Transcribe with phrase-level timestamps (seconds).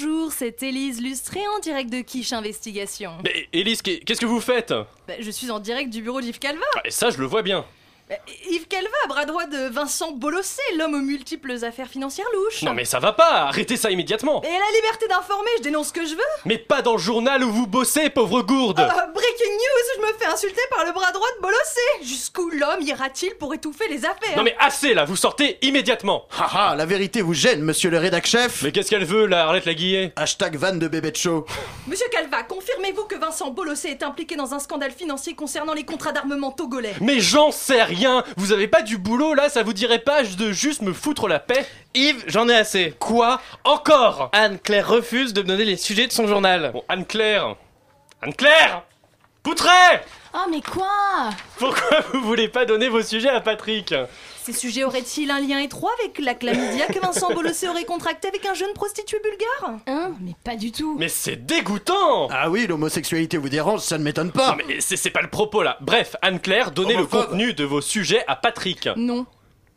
[0.00, 3.12] bonjour, c'est Élise Lustré en direct de Quiche Investigation.
[3.24, 4.72] Mais Élise, qu'est- qu'est-ce que vous faites?
[5.08, 6.64] Bah, je suis en direct du bureau d'Yves Calva.
[6.76, 7.64] Ah, Et ça, je le vois bien.
[8.08, 8.14] Bah,
[8.58, 12.62] Yves Calva, bras droit de Vincent Bolossé, l'homme aux multiples affaires financières louches.
[12.62, 14.42] Non mais ça va pas, arrêtez ça immédiatement.
[14.42, 16.20] Et la liberté d'informer, je dénonce ce que je veux.
[16.44, 20.18] Mais pas dans le journal où vous bossez, pauvre gourde Ah, breaking news, je me
[20.18, 21.80] fais insulter par le bras droit de Bolossé.
[22.02, 26.74] Jusqu'où l'homme ira-t-il pour étouffer les affaires Non mais assez là, vous sortez immédiatement Haha,
[26.74, 30.12] la vérité vous gêne, monsieur le rédac chef Mais qu'est-ce qu'elle veut, la Arlette Laguillet
[30.16, 31.46] Hashtag van de bébé de show.
[31.86, 36.12] Monsieur Calva, confirmez-vous que Vincent Bolossé est impliqué dans un scandale financier concernant les contrats
[36.12, 36.94] d'armement togolais?
[37.00, 40.52] Mais j'en sais rien Vous avez pas du boulot là, ça vous dirait pas de
[40.52, 41.66] juste me foutre la paix?
[41.94, 42.94] Yves, j'en ai assez.
[42.98, 43.40] Quoi?
[43.64, 44.30] Encore!
[44.32, 46.70] Anne-Claire refuse de me donner les sujets de son journal.
[46.72, 47.56] Bon, Anne-Claire!
[48.22, 48.82] Anne-Claire!
[49.42, 49.70] Poutré!
[50.34, 51.30] Oh mais quoi?
[51.58, 53.94] Pourquoi vous voulez pas donner vos sujets à Patrick?
[54.48, 58.46] Ces sujets auraient-ils un lien étroit avec la chlamydia que Vincent Bolossé aurait contracté avec
[58.46, 59.78] un jeune prostitué bulgare?
[59.86, 60.12] Hein?
[60.22, 60.96] Mais pas du tout.
[60.98, 64.52] Mais c'est dégoûtant Ah oui, l'homosexualité vous dérange, ça ne m'étonne pas.
[64.52, 65.76] Non mais c'est c'est pas le propos là.
[65.82, 67.26] Bref, Anne-Claire, donnez le Homophobe.
[67.26, 68.88] contenu de vos sujets à Patrick.
[68.96, 69.26] Non.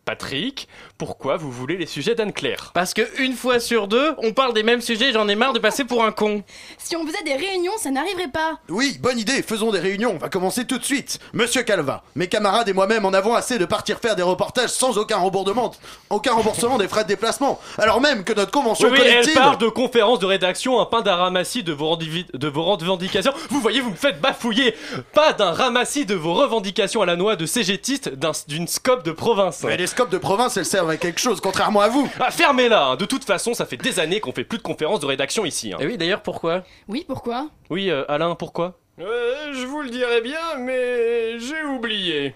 [0.05, 4.53] Patrick, pourquoi vous voulez les sujets d'Anne-Claire Parce que une fois sur deux, on parle
[4.53, 6.43] des mêmes sujets et j'en ai marre de passer pour un con.
[6.79, 8.59] Si on faisait des réunions, ça n'arriverait pas.
[8.67, 11.19] Oui, bonne idée, faisons des réunions, on va commencer tout de suite.
[11.33, 14.97] Monsieur Calva, mes camarades et moi-même en avons assez de partir faire des reportages sans
[14.97, 15.71] aucun remboursement,
[16.09, 19.33] aucun remboursement des frais de déplacement, alors même que notre convention Oui, oui, elle collective...
[19.35, 23.33] parle de conférence de rédaction, un pain d'un ramassis de vos, de vos revendications.
[23.49, 24.75] Vous voyez, vous me faites bafouiller.
[25.13, 29.11] Pas d'un ramassis de vos revendications à la noix de cégétiste d'un- d'une scope de
[29.11, 29.63] province.
[29.63, 32.09] Mais les scopes de province, elles servent à quelque chose, contrairement à vous.
[32.17, 32.95] Ah, fermez-la hein.
[32.95, 35.73] De toute façon, ça fait des années qu'on fait plus de conférences de rédaction ici.
[35.73, 35.77] hein.
[35.81, 36.63] Et oui, d'ailleurs, pourquoi?
[36.87, 37.49] Oui, pourquoi?
[37.69, 38.79] Oui, euh, Alain, pourquoi?
[39.01, 42.35] Euh, je vous le dirai bien, mais j'ai oublié.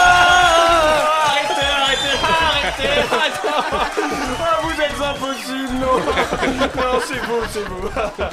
[2.71, 2.89] arrêtez,
[4.43, 5.97] Ah, vous êtes impossible, non.
[5.97, 7.89] Non, c'est beau, c'est beau.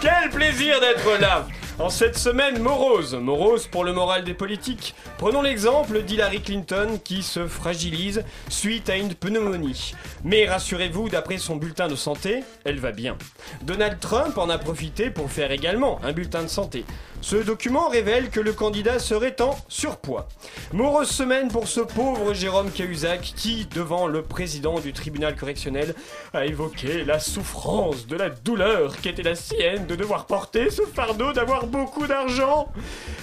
[0.00, 1.46] Quel plaisir d'être là
[1.78, 7.22] en cette semaine morose, morose pour le moral des politiques, prenons l'exemple d'Hillary Clinton qui
[7.22, 9.94] se fragilise suite à une pneumonie.
[10.24, 13.16] Mais rassurez-vous, d'après son bulletin de santé, elle va bien.
[13.62, 16.84] Donald Trump en a profité pour faire également un bulletin de santé.
[17.20, 20.28] Ce document révèle que le candidat serait en surpoids.
[20.72, 25.94] Morose semaine pour ce pauvre Jérôme Cahuzac qui, devant le président du tribunal correctionnel,
[26.34, 31.32] a évoqué la souffrance de la douleur qu'était la sienne de devoir porter ce fardeau
[31.32, 32.68] d'avoir beaucoup d'argent.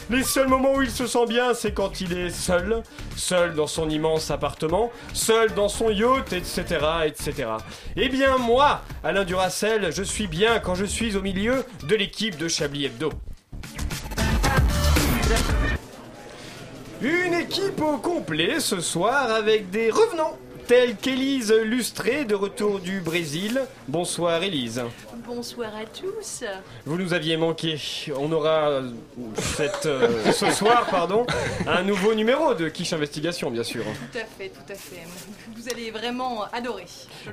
[0.09, 2.83] Les seuls moments où il se sent bien, c'est quand il est seul,
[3.15, 6.63] seul dans son immense appartement, seul dans son yacht, etc.,
[7.05, 7.49] etc.
[7.95, 12.37] Eh bien moi, Alain Duracel, je suis bien quand je suis au milieu de l'équipe
[12.37, 13.11] de Chablis Hebdo.
[17.01, 20.37] Une équipe au complet ce soir avec des revenants
[20.69, 23.59] tels qu'Élise Lustré de retour du Brésil.
[23.87, 24.83] Bonsoir Élise.
[25.25, 26.43] Bonsoir à tous.
[26.85, 27.75] Vous nous aviez manqué.
[28.15, 28.91] On aura euh,
[29.35, 31.25] cette, euh, ce soir pardon,
[31.65, 33.83] un nouveau numéro de Quiche Investigation bien sûr.
[33.83, 35.07] Tout à fait, tout à fait.
[35.57, 36.85] Vous allez vraiment adorer.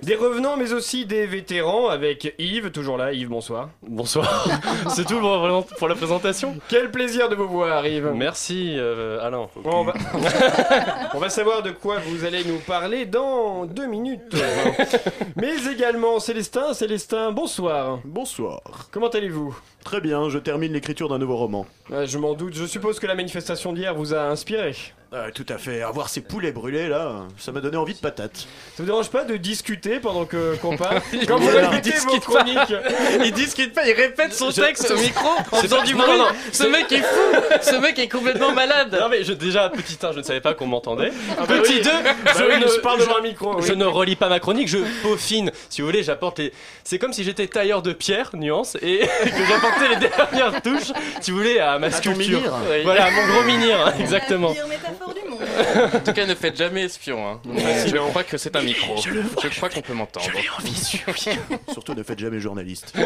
[0.03, 3.13] Des revenants mais aussi des vétérans avec Yves, toujours là.
[3.13, 3.69] Yves, bonsoir.
[3.87, 4.49] Bonsoir.
[4.95, 8.13] c'est tout pour, pour la présentation Quel plaisir de vous voir Yves.
[8.15, 9.47] Merci, euh, Alain.
[9.63, 9.93] On va...
[11.15, 13.26] On va savoir de quoi vous allez nous parler dans
[13.67, 14.35] deux minutes.
[15.37, 18.01] Mais également Célestin, Célestin, bonsoir.
[18.05, 18.89] Bonsoir.
[18.91, 19.59] Comment allez-vous?
[19.85, 21.67] Très bien, je termine l'écriture d'un nouveau roman.
[21.91, 24.75] Ouais, Je m'en doute, je suppose que la manifestation d'hier vous a inspiré.
[25.17, 28.37] Euh, tout à fait, avoir ces poulets brûlés là, ça m'a donné envie de patates.
[28.37, 32.11] Ça vous dérange pas de discuter pendant que qu'on parle Quand vous Il répétez vos
[32.11, 32.43] discute pas.
[32.45, 32.75] chroniques
[33.25, 36.07] Il discute pas, il répète son Je- texte au micro en faisant du bruit.
[36.07, 36.29] non, non.
[36.53, 40.13] Ce mec est fou Ce mec est complètement malade Non mais je, déjà, petit 1,
[40.13, 41.13] je ne savais pas qu'on m'entendait.
[41.39, 41.81] bah petit oui.
[41.83, 41.91] 2,
[42.25, 43.57] Bah je, oui, ne, je parle je- devant un micro.
[43.57, 43.65] oui.
[43.67, 45.51] je ne relis pas ma chronique, je peaufine.
[45.71, 46.53] Si vous voulez, j'apporte les...
[46.85, 50.93] C'est comme si j'étais tailleur de pierre, nuance, et que j'apportais les dernières touches,
[51.23, 52.41] si vous voulez, à ma ton sculpture.
[52.85, 54.53] Voilà, à mon gros menhir, exactement.
[55.95, 57.27] En tout cas, ne faites jamais espion.
[57.27, 57.41] Hein.
[57.87, 58.97] Je crois que c'est un micro.
[58.97, 60.27] Je, crois qu'on peut m'entendre.
[61.73, 62.93] Surtout ne faites jamais journaliste.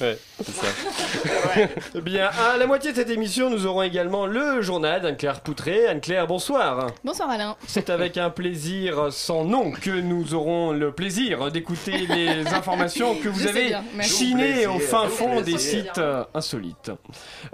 [0.00, 2.00] Ouais, c'est ça.
[2.00, 5.86] Bien, à la moitié de cette émission, nous aurons également le journal d'Anne-Claire Poutré.
[5.86, 6.88] Anne-Claire, bonsoir.
[7.04, 7.56] Bonsoir Alain.
[7.66, 13.28] C'est avec un plaisir sans nom que nous aurons le plaisir d'écouter les informations que
[13.28, 16.90] vous Je avez chinées au fin fond des sites euh, insolites.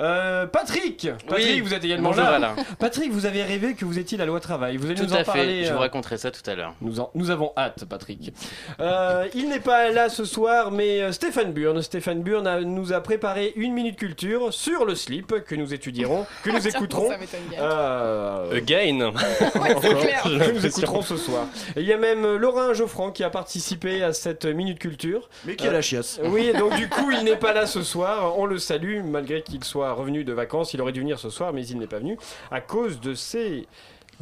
[0.00, 1.61] Euh, Patrick, Patrick, Oui.
[1.61, 2.34] vous êtes également Bonjour, là.
[2.34, 2.56] Alain.
[2.79, 4.76] Patrick, vous avez rêvé que vous étiez la loi travail.
[4.76, 5.60] Vous allez Tout nous en à parler.
[5.60, 5.64] fait.
[5.64, 6.74] Je euh, vous raconterai ça tout à l'heure.
[6.80, 8.32] nous, en- nous avons hâte, Patrick.
[8.80, 11.80] Euh, il n'est pas là ce soir, mais euh, Stéphane Burn.
[11.82, 16.26] Stéphane Burn a- nous a préparé une minute culture sur le slip que nous étudierons,
[16.44, 17.08] que nous écouterons.
[17.08, 17.60] Ça m'étonne bien.
[17.62, 19.12] euh, Again.
[19.62, 20.22] Ouais, clair.
[20.22, 21.46] que nous écouterons ce soir.
[21.76, 25.28] Et il y a même euh, Laurent Geoffran qui a participé à cette minute culture.
[25.44, 28.38] Mais qui a la chiasse Oui, donc du coup, il n'est pas là ce soir.
[28.38, 30.74] On le salue, malgré qu'il soit revenu de vacances.
[30.74, 32.16] Il aurait dû venir ce soir, mais il n'est pas venu
[32.50, 33.62] à cause de ses.
[33.62, 33.69] Diarrhées.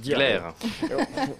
[0.03, 0.55] Claire.
[0.85, 0.97] Euh,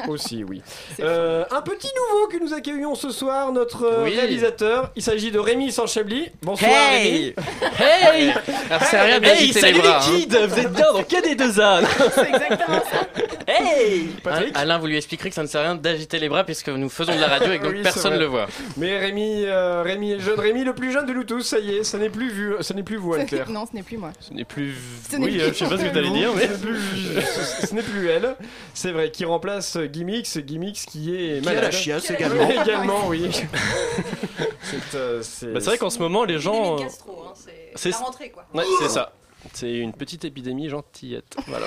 [0.09, 0.61] Aussi, oui.
[1.01, 4.15] Euh, un petit nouveau que nous accueillons ce soir, notre euh, Oui.
[4.17, 4.91] réalisateur.
[4.97, 6.29] Il s'agit de Rémi Sanchabli.
[6.43, 7.35] Bonsoir Hey Rémi.
[7.81, 8.31] Hey
[8.71, 10.01] Alors, c'est rien Hey, d'agiter salut les bras.
[10.03, 10.11] hein.
[10.13, 13.07] les kids Vous êtes bien dans KD2A C'est exactement ça.
[13.51, 14.57] Hey Patrick.
[14.57, 16.89] Alain, vous lui expliquerez que ça ne sert à rien d'agiter les bras puisque nous
[16.89, 18.47] faisons de la radio et que donc Oui, c'est personne ne le voit.
[18.77, 20.39] Mais Rémi, euh, Rémi est jeune.
[20.39, 22.75] Rémi, le plus jeune de nous tous, ça y est, ça n'est plus vu, ça
[22.75, 23.49] n'est plus vous, Anne-Claire.
[23.51, 24.11] Non, ce n'est plus moi.
[24.21, 24.75] Ce n'est plus.
[25.11, 26.47] Ce Oui, plus- je sais pas ce que t'allais dire, mais.
[26.47, 28.37] Ce n'est plus, ce- ce n'est plus elle,
[28.75, 31.65] c'est vrai, qui remplace Gimmix, Gimmix qui est Qui a malade.
[31.65, 33.31] la chiasse également également, oui.
[34.63, 35.23] c'est euh,
[35.55, 36.77] Bah, vrai qu'en ce moment, les gens.
[36.77, 37.33] euh, gastro, hein,
[37.75, 38.45] c'est- la rentrée quoi.
[38.55, 39.13] Ouais, c'est ça.
[39.55, 41.37] C'est une petite épidémie gentillette.
[41.47, 41.67] Voilà.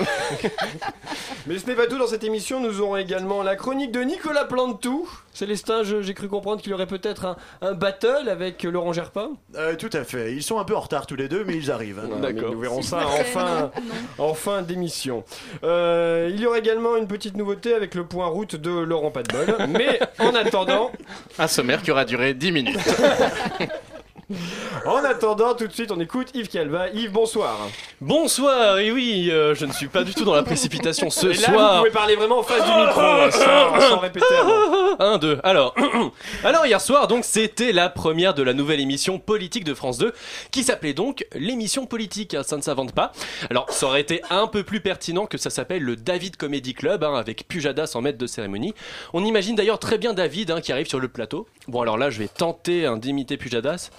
[1.46, 4.44] Mais ce n'est pas tout dans cette émission, nous aurons également la chronique de Nicolas
[4.44, 5.08] Plantou.
[5.32, 9.30] Célestin, je- j'ai cru comprendre qu'il y aurait peut-être un, un battle avec Laurent Gerpin.
[9.56, 10.32] Euh, Tout à fait.
[10.32, 11.98] Ils sont un peu en retard tous les deux, mais ils arrivent.
[11.98, 12.08] hein.
[12.20, 13.70] Mais Nous verrons ça en fin,
[14.18, 15.24] en fin d'émission.
[15.64, 19.56] Euh, il y aura également une petite nouveauté avec le point route de Laurent Padbol.
[19.68, 20.90] Mais en attendant,
[21.38, 22.78] Un sommaire qui aura duré 10 minutes.
[24.86, 26.88] en attendant, tout de suite, on écoute Yves Calva.
[26.90, 27.58] Yves, bonsoir.
[28.00, 31.34] Bonsoir, et oui, euh, je ne suis pas du tout dans la précipitation ce Et
[31.34, 31.78] là, vous soir.
[31.80, 34.54] pouvez parler vraiment en face du micro, hein, sans, sans répéter avant.
[34.98, 35.38] Un, deux.
[35.42, 35.74] Alors,
[36.44, 40.12] alors hier soir, donc, c'était la première de la nouvelle émission politique de France 2,
[40.50, 42.34] qui s'appelait donc l'émission politique.
[42.34, 43.12] hein, Ça ne s'invente pas.
[43.50, 47.04] Alors, ça aurait été un peu plus pertinent que ça s'appelle le David Comedy Club,
[47.04, 48.74] hein, avec Pujadas en maître de cérémonie.
[49.12, 51.46] On imagine d'ailleurs très bien David hein, qui arrive sur le plateau.
[51.68, 53.90] Bon, alors là, je vais tenter hein, d'imiter Pujadas.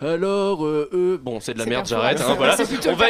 [0.00, 2.20] Alors, euh, bon, c'est de la merde, j'arrête.
[2.20, 2.56] hein, hein, voilà.
[2.88, 3.06] On va,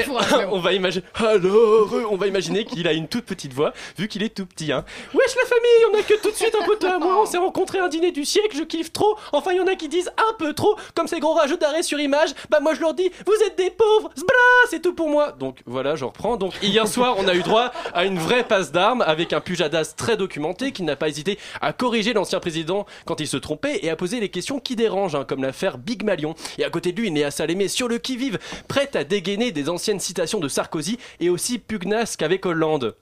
[0.50, 1.04] on va imaginer.
[1.14, 4.46] Alors, euh, on va imaginer qu'il a une toute petite voix, vu qu'il est tout
[4.46, 4.72] petit.
[4.72, 4.84] Hein.
[5.14, 7.20] Wesh la famille, on a que tout de suite un pote à moi.
[7.22, 9.16] On s'est rencontré à un dîner du siècle, je kiffe trop.
[9.32, 11.82] Enfin, il y en a qui disent un peu trop, comme ces gros rageux d'arrêt
[11.82, 12.30] sur image.
[12.50, 14.34] Bah moi je leur dis, vous êtes des pauvres, zbra,
[14.68, 15.32] c'est tout pour moi.
[15.32, 16.36] Donc voilà, je reprends.
[16.36, 19.94] Donc hier soir, on a eu droit à une vraie passe d'armes avec un Pujadas
[19.96, 23.90] très documenté qui n'a pas hésité à corriger l'ancien président quand il se trompait et
[23.90, 26.34] à poser les questions qui dérangent, hein, comme l'affaire Big Malion.
[26.58, 28.38] Et à côté de lui, Néa Salémé sur le qui-vive,
[28.68, 32.94] prête à dégainer des anciennes citations de Sarkozy et aussi pugnace qu'avec Hollande.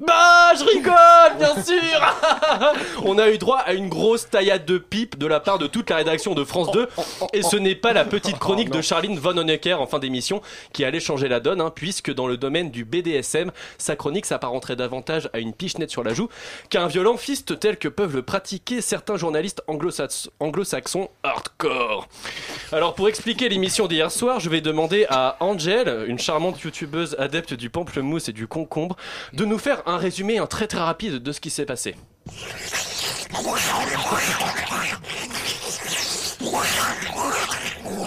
[0.00, 2.16] Bah, je rigole, bien sûr
[3.04, 5.90] On a eu droit à une grosse taillade de pipe de la part de toute
[5.90, 6.88] la rédaction de France 2.
[7.32, 10.40] Et ce n'est pas la petite chronique de Charline Von Honecker en fin d'émission
[10.72, 14.76] qui allait changer la donne, hein, puisque dans le domaine du BDSM, sa chronique s'apparenterait
[14.76, 16.28] davantage à une pichenette sur la joue
[16.70, 22.06] qu'à un violent fist tel que peuvent le pratiquer certains journalistes anglo-sax- anglo-saxons hardcore.
[22.70, 27.54] Alors pour expliquer l'émission d'hier soir, je vais demander à Angel, une charmante youtubeuse adepte
[27.54, 28.96] du pamplemousse et du concombre,
[29.32, 31.96] de nous faire un résumé un très très rapide de ce qui s'est passé.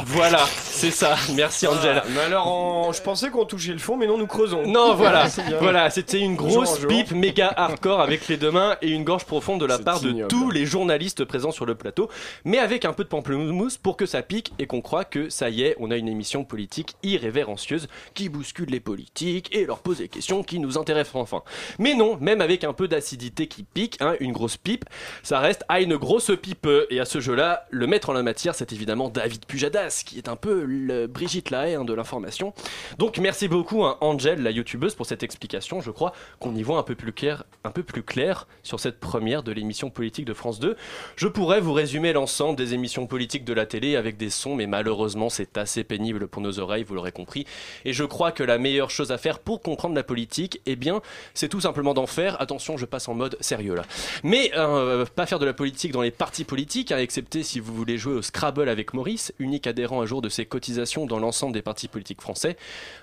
[0.12, 1.16] Voilà, c'est ça.
[1.36, 2.02] Merci Angel.
[2.04, 4.66] Ah, mais alors, on- je pensais qu'on touchait le fond, mais non, nous creusons.
[4.66, 5.58] Non, voilà, C'est bien.
[5.60, 6.88] voilà, c'était une grosse bonjour.
[6.88, 10.02] pipe méga hardcore avec les deux mains et une gorge profonde de la C'est part
[10.02, 10.28] de ignoble.
[10.28, 12.10] tous les journalistes présents sur le plateau,
[12.46, 15.50] mais avec un peu de pamplemousse pour que ça pique et qu'on croit que ça
[15.50, 20.00] y est, on a une émission politique irrévérencieuse qui bouscule les politiques et leur pose
[20.00, 21.44] des questions qui nous intéressent enfin.
[21.80, 24.86] Mais non, même avec un peu d'acidité qui pique, hein, une grosse pipe,
[25.24, 26.68] ça reste à une grosse pipe.
[26.90, 30.28] Et à ce jeu-là, le maître en la matière, c'est évidemment David Pujadas, qui est
[30.28, 32.54] un peu Brigitte Lahaye hein, de l'information.
[32.98, 35.82] Donc merci beaucoup à Angel, la youtubeuse, pour cette explication.
[35.82, 39.00] Je crois qu'on y voit un peu plus clair, un peu plus clair sur cette
[39.00, 40.76] première de l'émission politique de France 2.
[41.16, 44.68] Je pourrais vous résumer l'ensemble des émissions politiques de la télé avec des sons, mais
[44.68, 47.46] malheureusement c'est assez pénible pour nos oreilles, vous l'aurez compris.
[47.86, 51.02] Et je crois que la meilleure chose à faire pour comprendre la politique, eh bien,
[51.34, 52.42] c'est tout simplement d'en faire.
[52.42, 53.84] Attention, je passe en mode sérieux là.
[54.24, 57.74] Mais euh, pas faire de la politique dans les partis politiques, hein, excepté si vous
[57.74, 61.18] voulez jouer au Scrabble avec Maurice, unique adhérent à jour de ces quotidiens cotisation dans
[61.18, 62.56] l'ensemble des partis politiques français.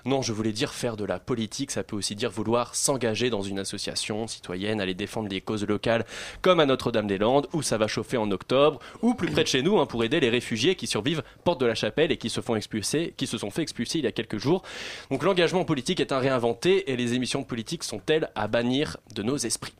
[0.05, 3.41] Non, je voulais dire faire de la politique, ça peut aussi dire vouloir s'engager dans
[3.41, 6.05] une association citoyenne, aller défendre des causes locales
[6.41, 9.77] comme à Notre-Dame-des-Landes, où ça va chauffer en octobre, ou plus près de chez nous,
[9.77, 12.55] hein, pour aider les réfugiés qui survivent porte de la chapelle et qui se font
[12.55, 14.63] expulser, qui se sont fait expulser il y a quelques jours.
[15.11, 19.35] Donc l'engagement politique est à réinventer et les émissions politiques sont-elles à bannir de nos
[19.35, 19.75] esprits?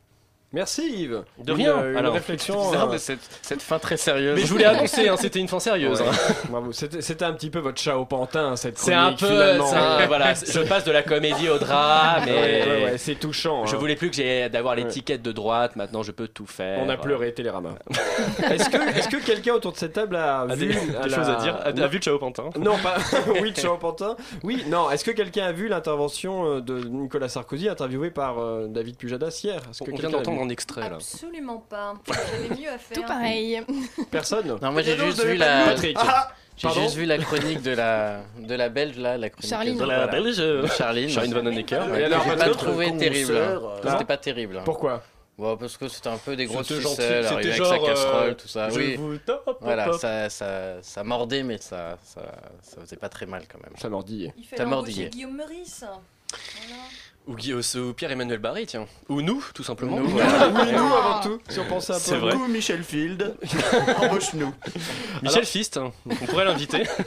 [0.51, 1.23] Merci Yves.
[1.37, 1.77] De Une, rien.
[1.77, 2.71] euh, Une, Alors, réflexion.
[2.71, 4.35] Bizarre euh, cette, cette fin très sérieuse.
[4.35, 6.01] Mais je voulais annoncer, hein, c'était une fin sérieuse.
[6.01, 6.07] ouais.
[6.07, 6.33] hein.
[6.49, 6.71] Bravo.
[6.71, 10.33] C'était c'était un petit peu votre chat au pantin, cette C'est un peu, un- voilà,
[10.33, 13.65] je passe de la comédie au drame, mais Ouais, ouais, ouais, c'est touchant.
[13.67, 13.79] je hein.
[13.79, 14.81] voulais plus que j'ai d'avoir Ouais.
[14.83, 15.75] l'étiquette de droite.
[15.75, 16.79] Maintenant, je peux tout faire.
[16.83, 17.75] On a pleuré, Télérama.
[18.49, 21.15] est-ce que, est-ce que quelqu'un autour de cette table a A vu des, des la-
[21.15, 21.55] choses à dire.
[21.57, 21.87] A, a Non.
[21.87, 22.49] vu le Chao Pantin?
[22.59, 22.95] Non, pas.
[23.41, 24.15] oui, Chao Pantin.
[24.43, 24.89] Oui, non.
[24.89, 29.41] Est-ce que quelqu'un a vu l'intervention euh, de Nicolas Sarkozy interviewé par euh, David Pujadas
[29.43, 29.57] hier?
[29.69, 30.95] Est-ce que On vient quelqu'un extrait là.
[30.95, 31.95] Absolument pas.
[32.07, 32.95] J'avais mieux à faire.
[32.97, 33.61] Tout pareil.
[34.09, 35.63] Personne Non, moi j'ai juste vous vu la.
[35.63, 35.97] vu Patrick.
[36.55, 39.75] J'ai Pardon juste vu la chronique de la de la Belge là, la chronique Charline.
[39.75, 40.37] de, De la voilà, Belge.
[40.37, 41.09] de Charline.
[41.09, 41.95] Charline Van Honecker.
[41.97, 43.37] Et alors, J'ai pas trouvé terrible.
[43.37, 43.59] hein.
[43.63, 44.57] euh, C'était pas terrible.
[44.57, 44.61] hein.
[44.65, 45.01] Pourquoi
[45.37, 47.67] Bon, parce que c'était un peu des grosses C'était gentil, ficelles, c'était arrivé avec genre,
[47.67, 48.69] sa casserole, euh, tout ça.
[48.69, 50.01] Je Oui, vous top, top, voilà, top.
[50.01, 52.23] ça, ça, ça mordait, mais ça, ça,
[52.61, 53.71] ça faisait pas très mal quand même.
[53.77, 54.33] Ça mordille.
[54.37, 55.07] Il T'as mordillé.
[55.07, 55.85] Guillaume Meurice.
[57.27, 58.87] Ou, Guy- ou Pierre-Emmanuel Barré, tiens.
[59.07, 59.99] Ou nous, tout simplement.
[59.99, 60.47] Nous, Voilà.
[60.49, 62.15] Oui, nous avant tout, si on pensait un peu.
[62.15, 62.33] Vrai.
[62.33, 63.35] Coucou Michel Field,
[64.01, 64.51] embauche-nous.
[65.21, 65.91] Michel Fist, hein.
[66.09, 66.83] on pourrait l'inviter.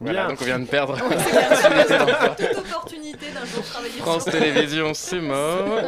[0.00, 0.96] Voilà, donc on vient de perdre.
[2.36, 5.80] Toute opportunité d'un jour travailler France sur Télévisions, c'est mort.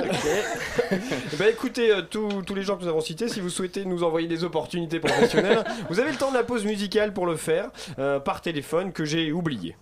[0.93, 3.85] Eh ben, écoutez, euh, tous tous les gens que nous avons cités, si vous souhaitez
[3.87, 7.37] nous envoyer des opportunités professionnelles, vous avez le temps de la pause musicale pour le
[7.37, 9.75] faire euh, par téléphone que j'ai oublié.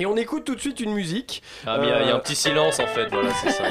[0.00, 1.42] Et on écoute tout de suite une musique.
[1.66, 3.50] Ah, mais il y a- il y, a un petit silence en fait, voilà, c'est
[3.50, 3.64] ça.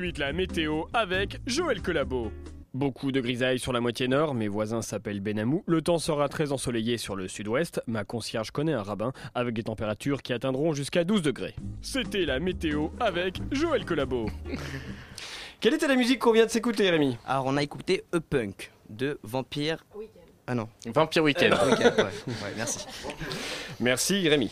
[0.00, 2.32] Suite la météo avec Joël Colabo.
[2.72, 5.62] Beaucoup de grisailles sur la moitié nord, mes voisins s'appellent Benamou.
[5.66, 7.82] Le temps sera très ensoleillé sur le sud-ouest.
[7.86, 11.54] Ma concierge connaît un rabbin avec des températures qui atteindront jusqu'à 12 degrés.
[11.82, 14.24] C'était la météo avec Joël Colabo.
[15.60, 17.18] Quelle était la musique qu'on vient de s'écouter, Rémi?
[17.26, 19.84] Alors, on a écouté E Punk de Vampire.
[20.46, 20.70] Ah non.
[20.86, 21.52] Vampire Weekend.
[21.52, 22.04] Weekend, ouais.
[22.04, 22.86] Ouais, merci.
[23.80, 24.50] Merci Rémi.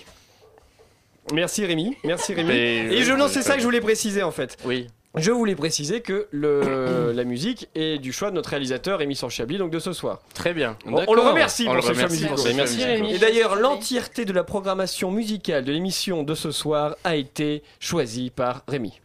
[1.33, 2.51] Merci Rémi, merci Rémi.
[2.53, 4.57] Et je non, c'est ça que je voulais préciser en fait.
[4.65, 4.89] Oui.
[5.15, 9.59] Je voulais préciser que le, la musique est du choix de notre réalisateur Rémi Sanchabli,
[9.59, 10.21] donc de ce soir.
[10.35, 10.77] Très bien.
[10.87, 12.55] On, on le remercie On pour le ce choix musical.
[12.55, 12.85] Merci.
[12.85, 13.15] Rémi.
[13.15, 18.31] Et d'ailleurs, l'entièreté de la programmation musicale de l'émission de ce soir a été choisie
[18.31, 19.01] par Rémi.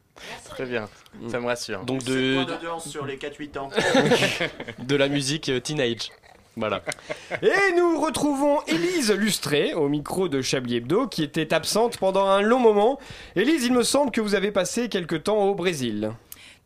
[0.46, 0.88] Très bien.
[1.30, 1.84] Ça me rassure.
[1.84, 3.70] Donc de de, danse sur les 4-8 ans.
[4.80, 6.10] de la musique euh, teenage.
[6.56, 6.84] Voilà.
[7.42, 12.42] Et nous retrouvons Élise Lustré au micro de Chablis Hebdo qui était absente pendant un
[12.42, 13.00] long moment.
[13.36, 16.14] Élise, il me semble que vous avez passé quelque temps au Brésil.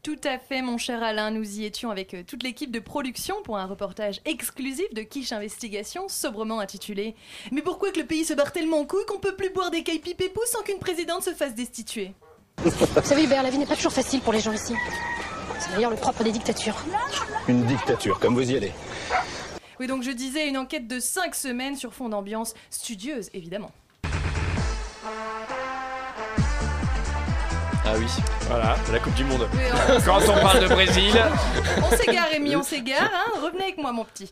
[0.03, 1.31] Tout à fait, mon cher Alain.
[1.31, 5.33] Nous y étions avec euh, toute l'équipe de production pour un reportage exclusif de Quiche
[5.33, 7.15] Investigation, sobrement intitulé
[7.51, 9.83] Mais pourquoi que le pays se barre tellement en couille qu'on peut plus boire des
[9.83, 12.13] cailles pipépous sans qu'une présidente se fasse destituer?
[12.63, 12.71] Vous
[13.03, 14.73] savez, Hubert, la vie n'est pas toujours facile pour les gens ici.
[15.59, 16.77] C'est d'ailleurs le propre des dictatures.
[17.47, 18.71] Une dictature, comme vous y allez.
[19.79, 23.71] Oui, donc je disais une enquête de 5 semaines sur fond d'ambiance studieuse, évidemment.
[27.89, 28.05] Ah oui,
[28.47, 29.47] voilà, la Coupe du Monde.
[29.53, 31.13] Oui, on- Quand on parle de Brésil.
[31.81, 33.09] On s'égare, Rémi, on s'égare.
[33.13, 34.29] Hein Revenez avec moi, mon petit.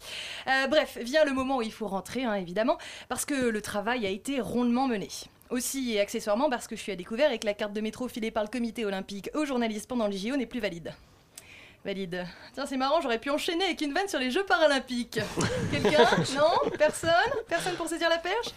[0.47, 4.05] Euh, bref, vient le moment où il faut rentrer, hein, évidemment, parce que le travail
[4.05, 5.07] a été rondement mené.
[5.51, 8.07] Aussi et accessoirement parce que je suis à découvert et que la carte de métro
[8.09, 10.91] filée par le comité olympique aux journalistes pendant les JO n'est plus valide.
[11.85, 12.25] Valide.
[12.53, 15.19] Tiens, c'est marrant, j'aurais pu enchaîner avec une vanne sur les Jeux paralympiques.
[15.71, 16.03] Quelqu'un
[16.35, 17.11] Non Personne
[17.47, 18.47] Personne pour saisir la perche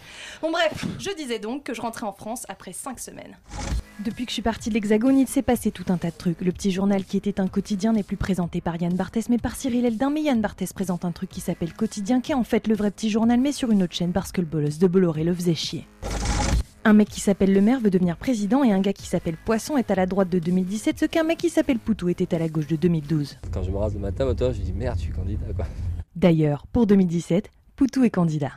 [0.41, 3.37] Bon bref, je disais donc que je rentrais en France après 5 semaines.
[3.99, 6.41] Depuis que je suis partie de l'Hexagone, il s'est passé tout un tas de trucs.
[6.41, 9.55] Le petit journal qui était un quotidien n'est plus présenté par Yann Barthès mais par
[9.55, 10.09] Cyril Eldin.
[10.09, 12.89] Mais Yann Barthès présente un truc qui s'appelle Quotidien, qui est en fait le vrai
[12.89, 15.53] petit journal mais sur une autre chaîne parce que le bolos de Bolloré le faisait
[15.53, 15.85] chier.
[16.89, 19.77] Un mec qui s'appelle Le Maire veut devenir président et un gars qui s'appelle Poisson
[19.77, 22.49] est à la droite de 2017, ce qu'un mec qui s'appelle Poutou était à la
[22.49, 23.37] gauche de 2012.
[23.53, 25.65] Quand je me rase le matin, moi, toi, je dis merde, je suis candidat quoi.
[26.15, 28.53] D'ailleurs, pour 2017, Poutou est candidat.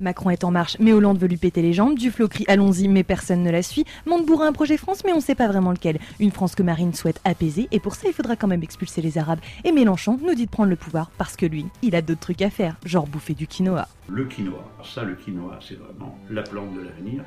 [0.00, 1.98] Macron est en marche, mais Hollande veut lui péter les jambes.
[1.98, 3.84] Duflo crie allons-y, mais personne ne la suit.
[4.06, 5.98] Montebourg a un projet France, mais on sait pas vraiment lequel.
[6.18, 9.18] Une France que Marine souhaite apaiser, et pour ça, il faudra quand même expulser les
[9.18, 9.40] Arabes.
[9.64, 12.40] Et Mélenchon nous dit de prendre le pouvoir parce que lui, il a d'autres trucs
[12.40, 13.88] à faire, genre bouffer du quinoa.
[14.08, 14.64] Le quinoa.
[14.82, 17.22] Ça, le quinoa, c'est vraiment la plante de l'avenir.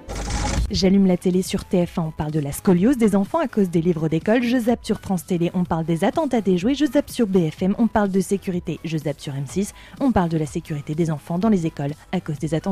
[0.71, 3.81] J'allume la télé sur TF1, on parle de la scoliose des enfants à cause des
[3.81, 4.41] livres d'école.
[4.41, 6.73] Je zappe sur France Télé, on parle des attentats déjoués.
[6.73, 8.79] Je zappe sur BFM, on parle de sécurité.
[8.83, 12.19] Je zappe sur M6, on parle de la sécurité des enfants dans les écoles à
[12.19, 12.62] cause des attentats.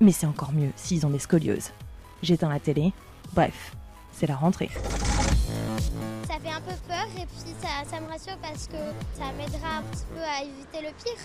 [0.00, 1.70] Mais c'est encore mieux s'ils ont des scolioses.
[2.22, 2.92] J'éteins la télé.
[3.32, 3.72] Bref,
[4.12, 4.70] c'est la rentrée.
[6.28, 8.76] Ça fait un peu peur et puis ça, ça me rassure parce que
[9.18, 11.22] ça m'aidera un petit peu à éviter le pire.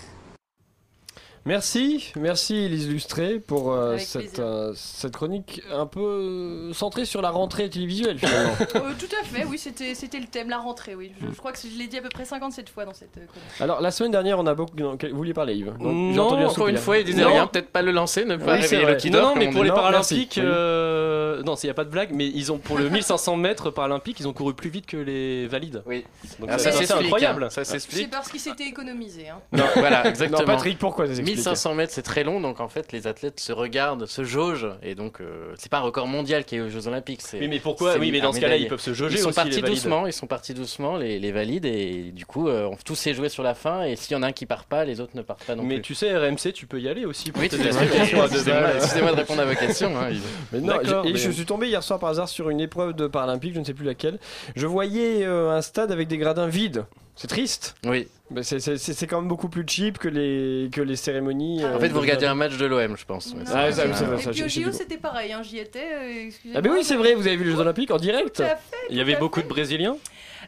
[1.46, 7.20] Merci, merci Elise Lustré pour euh, cette, euh, cette chronique un peu euh, centrée sur
[7.20, 8.54] la rentrée télévisuelle finalement.
[8.76, 11.12] Euh, tout à fait, oui, c'était c'était le thème, la rentrée, oui.
[11.20, 13.30] Je, je crois que je l'ai dit à peu près 57 fois dans cette chronique.
[13.60, 14.74] Alors la semaine dernière on a beaucoup...
[14.78, 15.74] non, Vous vouliez parler Yves?
[15.80, 18.54] Non, entendu un encore une fois, il disait rien, peut-être pas le lancer, ne pas
[18.56, 19.70] Oui, c'est réveiller le qui Non, mais pour on les.
[19.70, 20.34] Paralympiques.
[20.38, 20.42] Oui.
[20.46, 23.70] euh, non, il n'y a pas de blague, mais ils ont pour le 1500 mètres
[23.70, 25.82] paralympiques, ils ont couru plus vite que les valides.
[25.86, 26.04] Oui.
[26.40, 27.44] Donc Ah, c'est ça s'explique, incroyable.
[27.44, 29.28] hein, ça C'est parce qu'il s'était économisé.
[29.28, 29.38] Hein.
[29.52, 30.40] Non, voilà, exactement.
[30.40, 33.40] Non, Patrick, pourquoi ça s'explique 1500 mètres, c'est très long, donc en fait, les athlètes
[33.40, 36.68] se regardent, se jaugent, et donc euh, c'est pas un record mondial qui est aux
[36.68, 37.22] Jeux Olympiques.
[37.22, 39.28] c'est- Oui, mais pourquoi Oui, mais dans ce cas-là, ils peuvent se jauger Ils sont
[39.28, 42.64] aussi, partis les doucement, ils sont partis doucement, les, les valides, et du coup, euh,
[42.70, 44.64] on- tout s'est joué sur la fin, et s'il y en a un qui part
[44.64, 45.82] pas, les autres ne partent pas non Mais plus.
[45.82, 49.46] tu sais, RMC, tu peux y aller aussi pour Oui, deux Excusez-moi de répondre à
[49.46, 49.96] vos questions.
[49.96, 50.10] hein.
[50.52, 52.60] Mais non, D'accord, j'ai- et mais- je suis tombé hier soir par hasard sur une
[52.60, 54.18] épreuve de paralympique, je ne sais plus laquelle.
[54.56, 56.84] Je voyais euh, un stade avec des gradins vides.
[57.16, 57.76] C'est triste.
[57.84, 58.08] Oui.
[58.30, 61.62] Mais c'est- c'est c'est- c'est quand même beaucoup plus cheap que les, que les cérémonies.
[61.62, 63.34] euh, En fait, vous de- regardez un match de l'OM, je pense.
[63.34, 65.78] Non, Ah, ça, vrai, Et ça, puis c'était pareil, hein, j'y étais.
[65.94, 66.58] euh, excusez-moi.
[66.58, 68.56] Ah, mais oui, c'est vrai, vous avez vu les Jeux Olympiques en direct Tout à
[68.56, 68.76] fait.
[68.90, 69.96] Il y avait beaucoup de Brésiliens?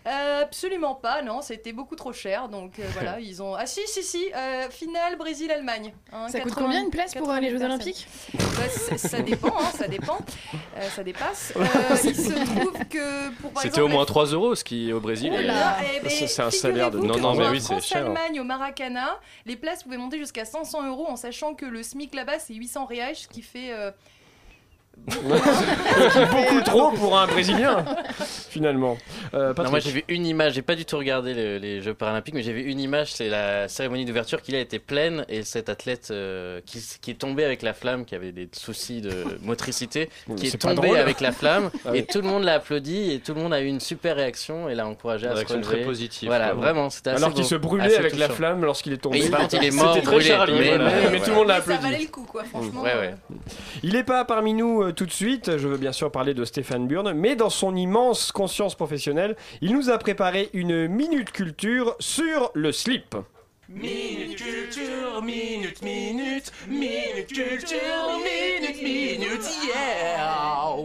[0.07, 2.49] Euh, absolument pas, non, c'était beaucoup trop cher.
[2.49, 3.55] Donc euh, voilà, ils ont.
[3.55, 5.93] Ah si, si, si, euh, finale Brésil-Allemagne.
[6.13, 9.21] hein, Ça coûte 80 combien une place pour euh, les Jeux 80 Olympiques Bah, ça
[9.21, 10.19] dépend, hein, ça dépend.
[10.77, 11.53] Euh, ça dépasse.
[11.57, 11.65] Euh,
[12.05, 15.33] il se trouve que pour C'était au moins 3 euros ce qui est au Brésil.
[15.35, 18.05] Oh eh ben, c'est un salaire de- Non, non, mais oui, c'est cher.
[18.05, 22.15] France-Allemagne au Maracana, les places pouvaient monter jusqu'à 500 euros en sachant que le SMIC
[22.15, 23.73] là-bas c'est 800 reais, ce qui fait.
[25.07, 27.85] Beaucoup trop pour un Brésilien,
[28.51, 28.97] finalement.
[29.35, 31.95] Euh, Non, moi j'ai vu une image, j'ai pas du tout regardé le- les Jeux
[31.95, 35.43] Paralympiques, mais j'ai vu une image, c'est la cérémonie d'ouverture qui là était pleine et
[35.43, 40.09] cet athlète euh, qui, est tombé avec la flamme, qui avait des soucis de motricité,
[40.37, 40.99] qui c'est est pas tombé drôle.
[40.99, 41.99] avec la flamme Ah oui.
[41.99, 44.69] et tout le monde l'a applaudi et tout le monde a eu une super réaction
[44.69, 45.63] et l'a encouragé à se relever.
[45.63, 46.55] très positive, Voilà, quoi.
[46.63, 49.19] vraiment, c'était assez Alors qu'il se brûlait avec la flamme lorsqu'il est tombé.
[49.25, 50.85] Et contre, il est mort brûlé, Charlie, mais, voilà.
[50.85, 51.83] mais- mais tout le monde l'a mais ça applaudi.
[51.93, 52.83] valait le coup quoi, franchement.
[52.83, 53.15] Ouais, ouais.
[53.83, 56.45] Il n'est pas parmi nous euh, tout de suite, je veux bien sûr parler de
[56.45, 61.97] Stéphane Burn, mais dans son immense conscience professionnelle, il nous a préparé une minute culture
[61.99, 63.17] sur le slip.
[63.69, 70.77] Minute culture, minute, minute, minute culture, minute, minute, yeah!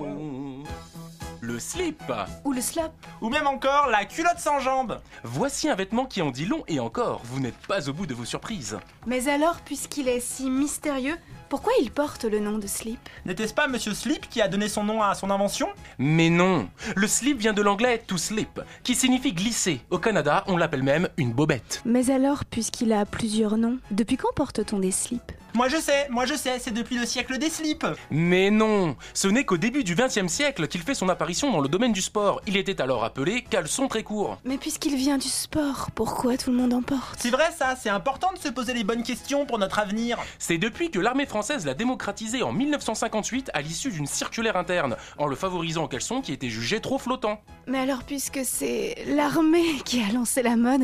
[1.41, 2.01] Le slip.
[2.45, 2.91] Ou le slap.
[3.21, 4.99] Ou même encore la culotte sans jambes.
[5.23, 8.13] Voici un vêtement qui en dit long et encore, vous n'êtes pas au bout de
[8.13, 8.77] vos surprises.
[9.07, 11.17] Mais alors, puisqu'il est si mystérieux,
[11.51, 14.85] pourquoi il porte le nom de slip N'était-ce pas Monsieur Slip qui a donné son
[14.85, 19.33] nom à son invention Mais non, le slip vient de l'anglais to slip, qui signifie
[19.33, 19.81] glisser.
[19.89, 21.81] Au Canada, on l'appelle même une bobette.
[21.83, 26.25] Mais alors, puisqu'il a plusieurs noms, depuis quand porte-t-on des slips Moi je sais, moi
[26.25, 27.85] je sais, c'est depuis le siècle des slips.
[28.09, 31.67] Mais non, ce n'est qu'au début du XXe siècle qu'il fait son apparition dans le
[31.67, 32.41] domaine du sport.
[32.47, 34.37] Il était alors appelé caleçon très court.
[34.45, 37.17] Mais puisqu'il vient du sport, pourquoi tout le monde en porte?
[37.19, 40.17] C'est vrai ça, c'est important de se poser les bonnes questions pour notre avenir.
[40.39, 45.27] C'est depuis que l'armée française l'a démocratisé en 1958 à l'issue d'une circulaire interne, en
[45.27, 47.41] le favorisant en caleçon qui était jugé trop flottant.
[47.67, 50.83] Mais alors, puisque c'est l'armée qui a lancé la mode,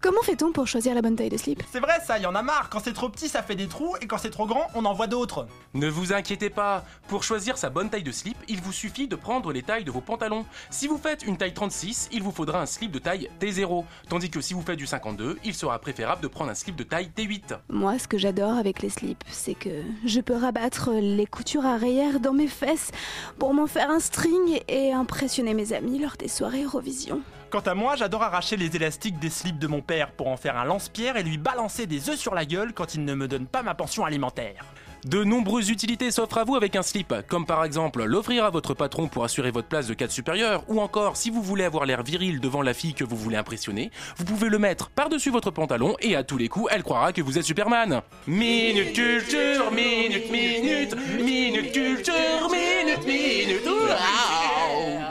[0.00, 1.62] comment fait-on pour choisir la bonne taille de slip?
[1.70, 2.68] C'est vrai ça, il y en a marre.
[2.70, 4.94] Quand c'est trop petit, ça fait des trous, et quand c'est trop grand, on en
[4.94, 5.46] voit d'autres.
[5.74, 9.16] Ne vous inquiétez pas, pour choisir sa bonne taille de slip, il vous suffit de
[9.16, 10.46] prendre les tailles de vos pantalons.
[10.70, 14.30] Si vous faites une taille 36, il vous faudra un slip de taille T0, tandis
[14.30, 17.10] que si vous faites du 52, il sera préférable de prendre un slip de taille
[17.16, 17.58] T8.
[17.68, 22.20] Moi, ce que j'adore avec les slips, c'est que je peux rabattre les coutures arrière
[22.20, 22.90] dans mes fesses
[23.38, 27.22] pour m'en faire un string et impressionner mes amis lors des soirées Eurovision.
[27.50, 30.58] Quant à moi, j'adore arracher les élastiques des slips de mon père pour en faire
[30.58, 33.46] un lance-pierre et lui balancer des œufs sur la gueule quand il ne me donne
[33.46, 34.66] pas ma pension alimentaire.
[35.04, 38.74] De nombreuses utilités s'offrent à vous avec un slip, comme par exemple l'offrir à votre
[38.74, 42.02] patron pour assurer votre place de cadre supérieur, ou encore si vous voulez avoir l'air
[42.02, 45.96] viril devant la fille que vous voulez impressionner, vous pouvez le mettre par-dessus votre pantalon
[46.00, 48.02] et à tous les coups, elle croira que vous êtes Superman.
[48.26, 53.66] Minute culture, minute, minute, minute culture, minute, minute.
[53.66, 55.07] Ouah.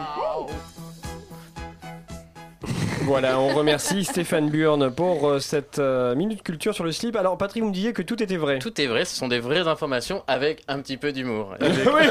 [3.07, 7.15] Voilà, on remercie Stéphane Burn pour euh, cette euh, minute culture sur le slip.
[7.15, 8.59] Alors, Patrick, vous me disiez que tout était vrai.
[8.59, 11.55] Tout est vrai, ce sont des vraies informations avec un petit peu d'humour.
[11.61, 12.07] oui,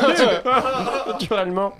[1.06, 1.74] naturellement.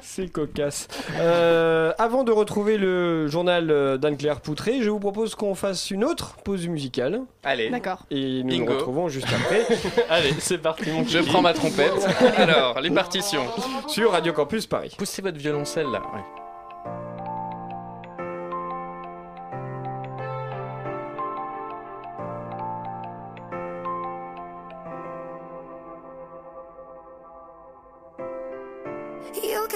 [0.00, 0.86] C'est cocasse.
[1.18, 6.36] Euh, avant de retrouver le journal d'Anne-Claire Poutré, je vous propose qu'on fasse une autre
[6.44, 7.22] pause musicale.
[7.42, 7.68] Allez.
[7.68, 8.06] D'accord.
[8.12, 8.66] Et nous Bingo.
[8.66, 9.66] nous retrouvons juste après.
[10.08, 12.06] Allez, c'est parti, mon Je prends ma trompette.
[12.36, 13.42] Alors, les partitions.
[13.88, 14.94] Sur Radio Campus Paris.
[14.96, 16.00] Poussez votre violoncelle là.
[16.14, 16.45] ouais.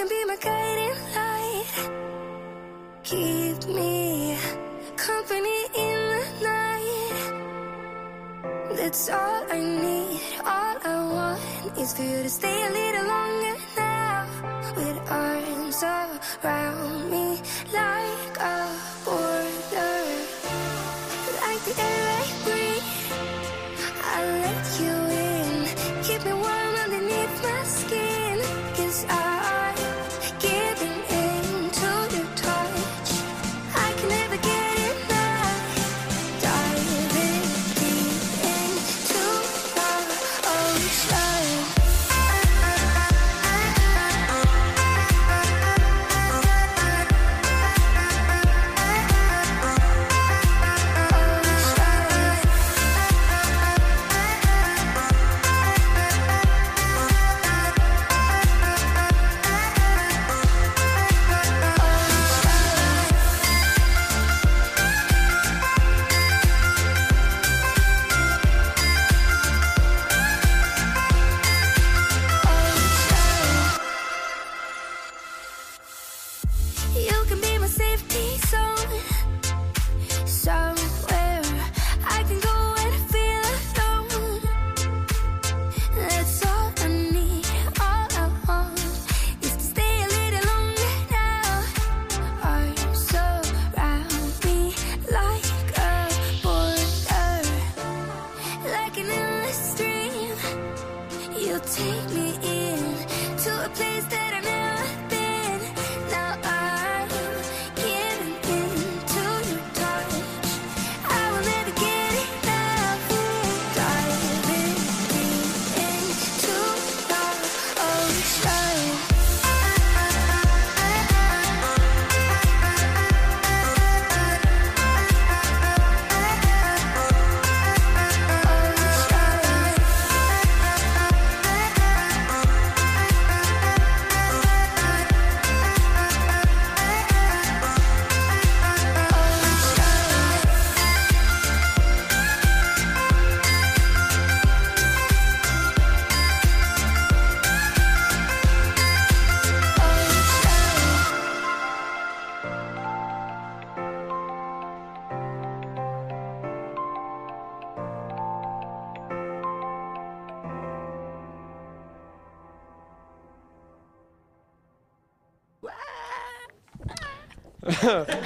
[0.01, 1.65] Can be my guiding light.
[3.03, 4.35] Keep me
[4.95, 7.23] company in the night.
[8.77, 10.21] That's all I need.
[10.39, 14.25] All I want is for you to stay a little longer now.
[14.75, 17.39] With arms around me
[17.71, 18.00] like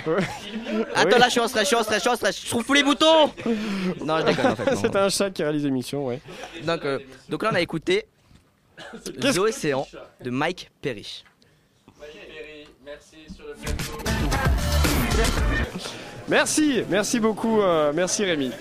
[0.95, 2.41] Attends, là, je suis en stress, je suis en stress, je suis en stress.
[2.43, 3.31] Je trouve tous les boutons.
[4.03, 4.71] Non, je déconne en fait.
[4.71, 4.77] non.
[4.81, 6.19] C'est un chat qui réalise l'émission, ouais.
[6.63, 8.05] Donc, euh, donc là, on a écouté
[9.21, 9.87] The Océan
[10.21, 11.23] de Mike Perry.
[16.27, 18.51] Merci, merci beaucoup, euh, merci Rémi.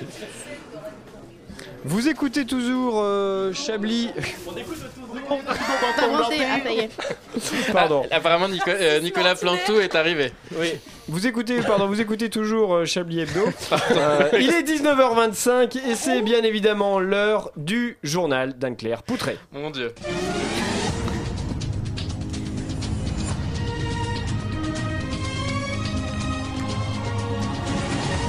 [1.84, 4.10] Vous écoutez toujours euh, Chablis.
[5.28, 7.72] Pardon, c'est- ah, ça y est.
[7.72, 8.06] Pardon.
[8.10, 10.32] Ah, apparemment, Nico- euh, Nicolas Plantou est arrivé.
[10.58, 10.74] Oui.
[11.06, 13.44] Vous écoutez, pardon, vous écoutez toujours euh, Chablis Hebdo.
[13.96, 19.36] Euh, il est 19h25 et c'est bien évidemment l'heure du journal d'Anne-Claire Poutré.
[19.52, 19.94] Mon dieu.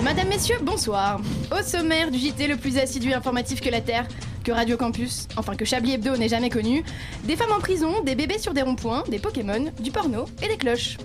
[0.03, 1.19] Madame, messieurs, bonsoir.
[1.51, 4.07] Au sommaire du JT le plus assidu et informatif que la Terre,
[4.43, 6.83] que Radio Campus, enfin que Chablis Hebdo n'ait jamais connu,
[7.23, 10.57] des femmes en prison, des bébés sur des ronds-points, des Pokémon, du porno et des
[10.57, 10.97] cloches.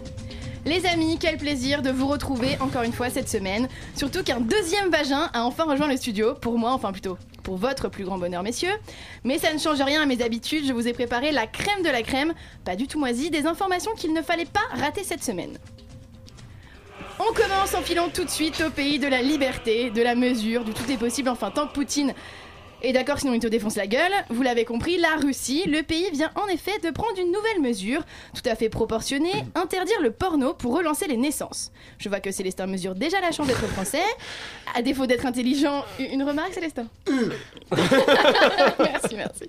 [0.66, 3.66] Les amis, quel plaisir de vous retrouver encore une fois cette semaine.
[3.96, 7.88] Surtout qu'un deuxième vagin a enfin rejoint le studio, pour moi, enfin plutôt pour votre
[7.88, 8.74] plus grand bonheur, messieurs.
[9.24, 11.88] Mais ça ne change rien à mes habitudes, je vous ai préparé la crème de
[11.88, 15.56] la crème, pas du tout moisie, des informations qu'il ne fallait pas rater cette semaine.
[17.18, 20.64] On commence en filant tout de suite au pays de la liberté, de la mesure,
[20.64, 22.14] du tout est possible, enfin tant que Poutine
[22.82, 24.12] est d'accord sinon il te défonce la gueule.
[24.28, 28.02] Vous l'avez compris, la Russie, le pays vient en effet de prendre une nouvelle mesure,
[28.34, 31.72] tout à fait proportionnée, interdire le porno pour relancer les naissances.
[31.98, 34.02] Je vois que Célestin mesure déjà la chance d'être français.
[34.74, 36.86] À défaut d'être intelligent, une remarque Célestin
[37.70, 39.44] Merci, merci.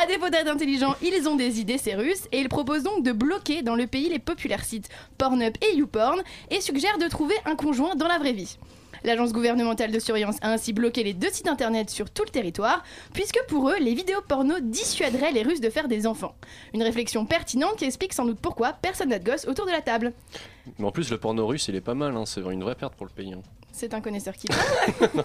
[0.00, 3.12] À défaut d'être intelligents, ils ont des idées, ces Russes, et ils proposent donc de
[3.12, 7.56] bloquer dans le pays les populaires sites Pornhub et YouPorn et suggèrent de trouver un
[7.56, 8.58] conjoint dans la vraie vie.
[9.04, 12.82] L'agence gouvernementale de surveillance a ainsi bloqué les deux sites internet sur tout le territoire,
[13.14, 16.34] puisque pour eux, les vidéos porno dissuaderaient les Russes de faire des enfants.
[16.74, 19.82] Une réflexion pertinente qui explique sans doute pourquoi personne n'a de gosse autour de la
[19.82, 20.12] table.
[20.78, 22.94] Mais en plus, le porno russe, il est pas mal, hein, c'est une vraie perte
[22.94, 23.32] pour le pays.
[23.32, 23.42] hein.
[23.78, 25.08] C'est un connaisseur qui parle.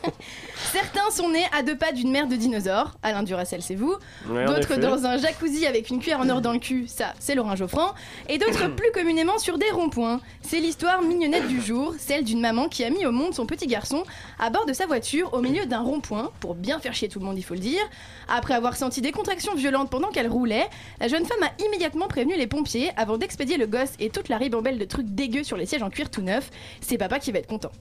[0.72, 2.92] Certains sont nés à deux pas d'une mère de dinosaures.
[3.02, 3.96] Alain Duracel, c'est vous.
[4.30, 6.88] Ouais, d'autres dans un jacuzzi avec une cuillère en or dans le cul.
[6.88, 7.96] Ça, c'est Laurent Geoffrand.
[8.30, 10.22] Et d'autres plus communément sur des ronds-points.
[10.44, 13.66] C'est l'histoire mignonnette du jour, celle d'une maman qui a mis au monde son petit
[13.66, 14.04] garçon
[14.38, 17.26] à bord de sa voiture au milieu d'un rond-point, pour bien faire chier tout le
[17.26, 17.82] monde, il faut le dire.
[18.28, 22.36] Après avoir senti des contractions violentes pendant qu'elle roulait, la jeune femme a immédiatement prévenu
[22.38, 25.66] les pompiers avant d'expédier le gosse et toute la ribambelle de trucs dégueux sur les
[25.66, 26.52] sièges en cuir tout neuf.
[26.82, 27.72] C'est papa qui va être content.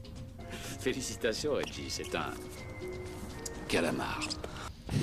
[0.82, 2.30] Félicitations, Reggie, c'est un
[3.68, 4.20] calamar.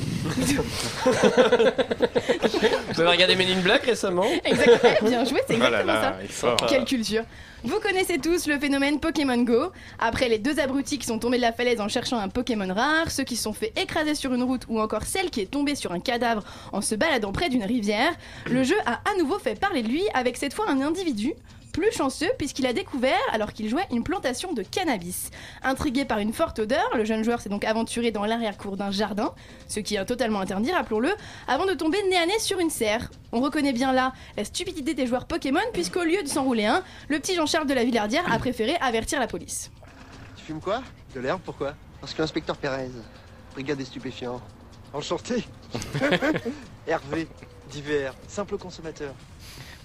[2.94, 6.02] Vous avez regardé Men in Black récemment Exactement, bien joué, c'est Oh là exactement là,
[6.02, 6.16] ça.
[6.20, 6.58] il est fort.
[6.68, 7.24] Quelle culture.
[7.64, 9.72] Vous connaissez tous le phénomène Pokémon Go.
[9.98, 13.10] Après les deux abrutis qui sont tombés de la falaise en cherchant un Pokémon rare,
[13.10, 15.76] ceux qui se sont fait écraser sur une route ou encore celle qui est tombée
[15.76, 18.12] sur un cadavre en se baladant près d'une rivière,
[18.48, 21.34] le jeu a à nouveau fait parler de lui avec cette fois un individu
[21.72, 25.32] plus chanceux puisqu'il a découvert, alors qu'il jouait, une plantation de cannabis.
[25.64, 29.34] Intrigué par une forte odeur, le jeune joueur s'est donc aventuré dans l'arrière-cour d'un jardin,
[29.68, 31.12] ce qui est totalement interdit, rappelons-le,
[31.48, 33.12] avant de tomber nez à nez sur une serre.
[33.32, 37.20] On reconnaît bien là la stupidité des joueurs Pokémon puisqu'au lieu de s'enrouler un, le
[37.20, 39.72] petit Jean-Charles de la Villardière a préféré avertir la police.
[40.36, 40.82] Tu fumes quoi?
[41.14, 41.76] De l'herbe, pourquoi?
[42.02, 42.90] Parce que l'inspecteur Pérez,
[43.54, 44.42] brigade des stupéfiants.
[44.94, 45.44] Enchanté
[46.88, 47.28] Hervé,
[47.70, 49.14] divers, simple consommateur.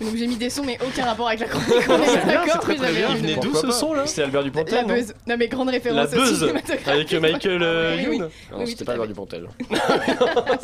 [0.00, 1.88] Donc j'ai mis des sons mais aucun rapport avec la chronique.
[1.88, 4.40] on est C'est bien, d'accord, mais j'avais Il venait d'où ce son là C'est Albert
[4.42, 4.86] La Dupontel.
[4.86, 5.14] non buzz.
[5.26, 6.52] Non mais grande La référence au buzz
[6.86, 8.22] avec Michael euh, Youn.
[8.22, 8.58] oui.
[8.58, 9.08] Non, c'était pas Albert.
[9.08, 9.48] Dupontel.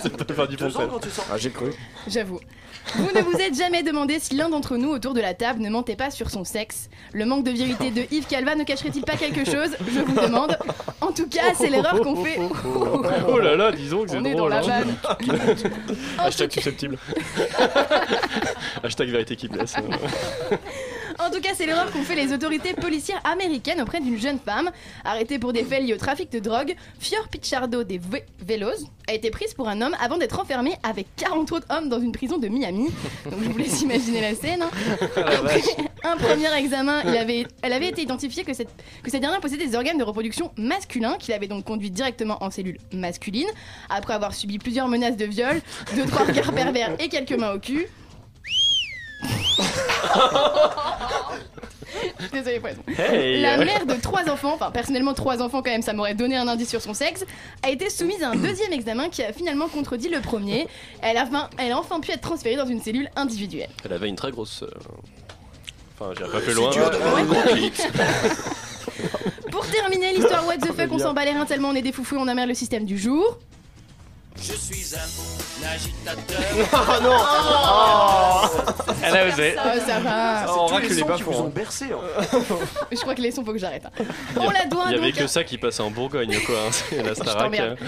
[0.03, 0.89] C'est pas Albert Dupontel.
[1.33, 1.71] Ah, j'ai cru.
[2.09, 2.41] J'avoue.
[2.95, 5.69] Vous ne vous êtes jamais demandé si l'un d'entre nous autour de la table ne
[5.71, 6.89] mentait pas sur son sexe.
[7.13, 9.77] Le manque de vérité de Yves Calva ne cacherait-il pas quelque chose?
[9.87, 10.57] Je vous demande.
[11.01, 12.39] En tout cas, c'est l'erreur qu'on fait.
[13.29, 14.51] Oh là là, disons que c'est On est drôle.
[14.51, 14.85] dans la hein.
[14.85, 14.97] vanne.
[16.19, 16.99] Hashtag susceptible.
[18.83, 19.75] Hashtag qui blesse.
[21.19, 24.71] En tout cas, c'est l'erreur qu'ont fait les autorités policières américaines auprès d'une jeune femme
[25.05, 26.75] arrêtée pour des faits liés au trafic de drogue.
[26.99, 31.07] Fior Pichardo des Ve- Velos a été prise pour un homme avant d'être enfermée avec
[31.17, 32.87] 40 autres hommes dans une prison de Miami.
[33.31, 34.63] Donc je vous laisse imaginer la scène.
[34.63, 34.71] hein.
[35.17, 35.61] Après
[36.05, 38.71] un premier examen, il avait, elle avait été identifiée que cette,
[39.03, 42.51] que cette dernière possédait des organes de reproduction masculins qu'il avait donc conduit directement en
[42.51, 43.49] cellule masculine.
[43.91, 45.61] Après avoir subi plusieurs menaces de viol,
[45.97, 47.87] deux trois regards pervers et quelques mains au cul.
[52.33, 53.03] Désolée sons.
[53.03, 53.41] Hey.
[53.43, 56.47] La mère de trois enfants, enfin personnellement trois enfants quand même, ça m'aurait donné un
[56.49, 57.25] indice sur son sexe,
[57.63, 60.69] a été soumise à un deuxième examen qui a finalement contredit le premier.
[61.03, 63.69] Elle a, enfin, elle a enfin pu être transférée dans une cellule individuelle.
[63.85, 64.63] Elle avait une très grosse.
[64.63, 64.69] euh,
[65.99, 66.71] Enfin, j'irai pas plus loin.
[66.71, 67.41] dur d'avoir un gros.
[69.51, 71.93] Pour terminer l'histoire what the fuck, on s'en bat les reins tellement on est des
[71.93, 73.39] foufous on emmerde le système du jour.
[74.37, 74.99] Je suis un
[76.73, 77.13] Oh non
[79.03, 79.55] Elle a osé.
[79.59, 80.47] Ah, ça va.
[80.49, 81.53] Oh, on tous les les sons qui vous ont hein.
[81.55, 81.87] bercé.
[81.93, 82.39] hein.
[82.91, 83.85] Je crois que les sons, faut que j'arrête.
[83.87, 84.05] hein.
[84.37, 86.55] On la doit Il y avait donc que ça qui passait en Bourgogne, quoi.
[86.57, 86.71] hein.
[86.73, 87.39] C'est la Starac.
[87.45, 87.79] t'emmerde.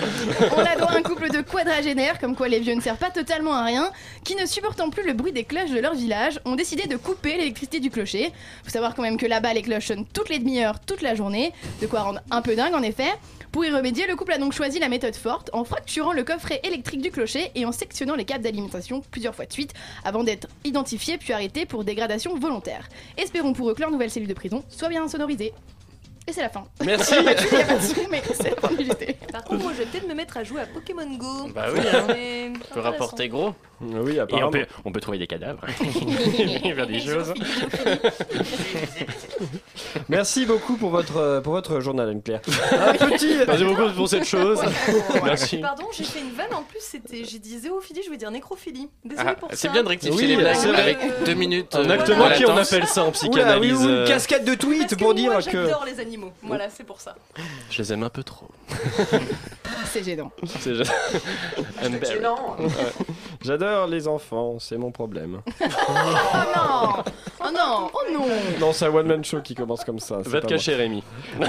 [0.56, 3.10] On la doit à un couple de quadragénaires, comme quoi les vieux ne servent pas
[3.10, 3.90] totalement à rien,
[4.24, 7.36] qui ne supportant plus le bruit des cloches de leur village, ont décidé de couper
[7.38, 8.32] l'électricité du clocher.
[8.64, 11.52] Faut savoir quand même que là-bas, les cloches sonnent toutes les demi-heures, toute la journée,
[11.80, 13.10] de quoi rendre un peu dingue en effet.
[13.52, 16.62] Pour y remédier, le couple a donc choisi la méthode forte en fracturant le coffret
[16.64, 20.48] électrique du clocher et en sectionnant les câbles d'alimentation plusieurs fois de suite avant d'être
[20.64, 22.88] identifiés puis arrêtés pour dégradation volontaire.
[23.18, 25.52] Espérons pour eux que leur nouvelle cellule de prison soit bien sonorisée.
[26.28, 26.64] Et c'est la fin.
[26.84, 27.14] Merci.
[27.18, 29.16] Il y a pas de son, mais c'est la fin du JT.
[29.32, 31.48] Par contre, moi, je vais peut-être me mettre à jouer à Pokémon Go.
[31.54, 32.52] Bah oui, hein.
[32.70, 33.54] On peut rapporter gros.
[33.80, 34.50] Oui, Et on apparemment.
[34.52, 35.66] peut, on peut trouver des cadavres.
[36.62, 37.34] Faire des choses.
[40.08, 42.40] Merci beaucoup pour votre, pour votre journal, Anne-Claire.
[42.72, 43.34] Un petit.
[43.46, 44.60] Merci beaucoup pour cette chose.
[45.24, 45.58] Merci.
[45.58, 48.88] Pardon, j'ai fait une vanne en plus, c'était j'ai dit zéophilie, je voulais dire nécrophilie.
[49.04, 49.56] Désolée Ah, pour ça.
[49.56, 51.74] c'est bien de rectifier Oui, les blagues avec deux minutes.
[51.74, 53.80] Un euh, acte manqué, on appelle ça en Oula, oui, psychanalyse.
[53.80, 55.64] ou une euh, cascade de tweets Parce que pour dire que.
[55.64, 56.11] J'adore les animaux.
[56.42, 57.14] Voilà, c'est pour ça.
[57.70, 58.48] Je les aime un peu trop.
[59.86, 60.30] C'est gênant.
[60.60, 60.72] C'est.
[61.82, 62.68] Ouais.
[63.42, 65.42] J'adore les enfants, c'est mon problème.
[65.60, 67.04] Oh non
[67.40, 68.26] Oh non Oh non
[68.60, 70.18] Non, c'est un one-man show qui commence comme ça.
[70.24, 71.02] Va te cacher, Rémi.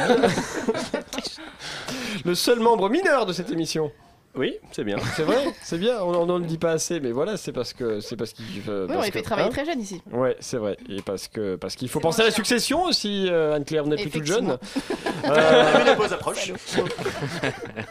[2.25, 3.91] Le seul membre mineur de cette émission.
[4.35, 4.97] Oui, c'est bien.
[5.15, 7.99] C'est vrai, c'est bien, on n'en le dit pas assez, mais voilà, c'est parce que
[7.99, 10.01] c'est parce qu'il euh, Oui, on que- fait travailler hein très jeune ici.
[10.11, 13.53] Ouais, c'est vrai, et parce que parce qu'il faut penser à la succession aussi, euh,
[13.55, 14.57] Anne-Claire, vous n'êtes plus toute jeune.
[15.25, 16.51] Euh, ménopause approche.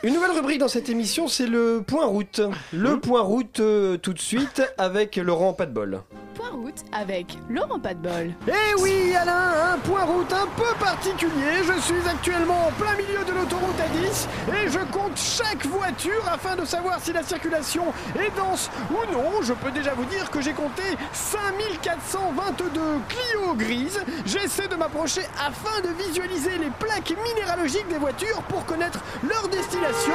[0.03, 2.41] une nouvelle rubrique dans cette émission, c'est le point route.
[2.73, 6.01] Le point route euh, tout de suite avec Laurent pas de bol.
[6.43, 8.33] Point route avec Laurent Pas de bol.
[8.49, 11.63] Eh oui, Alain, un point route un peu particulier.
[11.65, 16.57] Je suis actuellement en plein milieu de l'autoroute A10 et je compte chaque voiture afin
[16.57, 17.85] de savoir si la circulation
[18.17, 19.43] est dense ou non.
[19.43, 24.01] Je peux déjà vous dire que j'ai compté 5422 Clio grises.
[24.27, 30.13] J'essaie de m'approcher afin de visualiser les plaques minéralogiques des voitures pour connaître leur destination.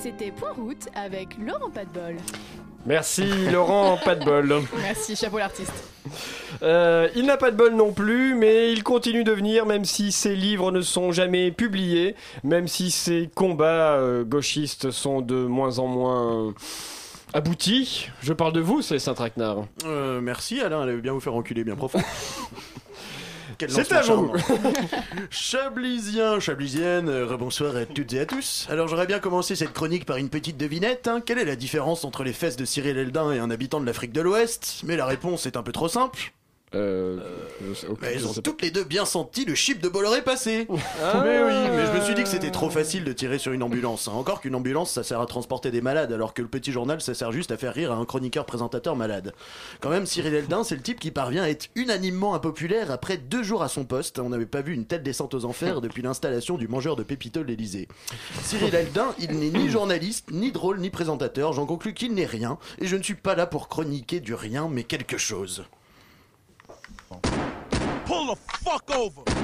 [0.00, 2.16] C'était Point route avec Laurent Pas de bol.
[2.86, 4.62] Merci Laurent, pas de bol.
[4.80, 5.72] Merci, chapeau l'artiste.
[6.62, 10.12] Euh, il n'a pas de bol non plus, mais il continue de venir, même si
[10.12, 15.80] ses livres ne sont jamais publiés, même si ses combats euh, gauchistes sont de moins
[15.80, 16.52] en moins euh,
[17.34, 18.08] aboutis.
[18.22, 19.64] Je parle de vous, c'est Saint-Traquenard.
[19.84, 22.00] Euh, merci Alain, elle veut bien vous faire enculer bien profond.
[23.68, 24.32] C'est à vous.
[25.30, 28.66] Chablisien, Chablisienne, euh, rebonsoir à toutes et à tous.
[28.70, 31.08] Alors j'aurais bien commencé cette chronique par une petite devinette.
[31.08, 31.20] hein.
[31.24, 34.12] Quelle est la différence entre les fesses de Cyril Eldin et un habitant de l'Afrique
[34.12, 34.80] de l'Ouest?
[34.84, 36.32] Mais la réponse est un peu trop simple.
[36.74, 37.20] Euh,
[38.02, 40.66] Mais elles ont toutes les deux bien senti le chip de Bolloré passer.
[41.02, 41.22] Ah.
[41.24, 43.62] Mais oui, mais je me suis dit que c'était trop facile de tirer sur une
[43.62, 44.08] ambulance.
[44.08, 44.12] hein.
[44.14, 47.14] Encore qu'une ambulance, ça sert à transporter des malades, alors que le petit journal, ça
[47.14, 49.32] sert juste à faire rire à un chroniqueur présentateur malade.
[49.80, 53.42] Quand même, Cyril Eldin, c'est le type qui parvient à être unanimement impopulaire après deux
[53.42, 54.18] jours à son poste.
[54.18, 57.40] On n'avait pas vu une telle descente aux enfers depuis l'installation du mangeur de pépito
[57.42, 57.88] de l'Elysée.
[58.42, 61.52] Cyril Eldin, il n'est ni journaliste, ni drôle, ni présentateur.
[61.52, 64.68] J'en conclus qu'il n'est rien, et je ne suis pas là pour chroniquer du rien,
[64.70, 65.64] mais quelque chose.
[68.06, 69.35] Pull the fuck over.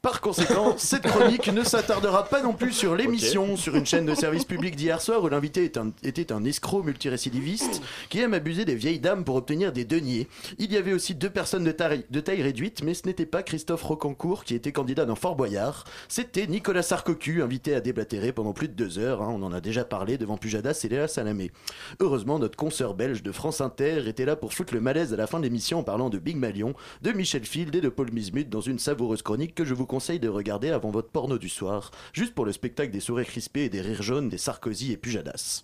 [0.00, 4.14] Par conséquent, cette chronique ne s'attardera pas non plus sur l'émission sur une chaîne de
[4.16, 5.70] service public d'hier soir où l'invité
[6.02, 10.28] était un escroc multirécidiviste qui aime abuser des vieilles dames pour obtenir des deniers.
[10.58, 13.42] Il y avait aussi deux personnes de taille, de taille réduite, mais ce n'était pas
[13.42, 18.52] Christophe Rocancourt qui était candidat dans Fort Boyard, c'était Nicolas Sarkocu, invité à déblatérer pendant
[18.52, 19.22] plus de deux heures.
[19.22, 19.28] hein.
[19.30, 21.52] on en a déjà parlé devant Pujadas et Léa Salamé.
[22.00, 25.26] Heureusement, notre consoeur belge de France Inter était là pour foutre le malaise à la
[25.26, 28.48] fin de l'émission en parlant de Big Malion, de Michel Field et de Paul Mismut
[28.48, 31.90] dans une savoureuse chronique que je vous conseille de regarder avant votre porno du soir,
[32.12, 35.62] juste pour le spectacle des sourires crispés et des rires jaunes des Sarkozy et Pujadas.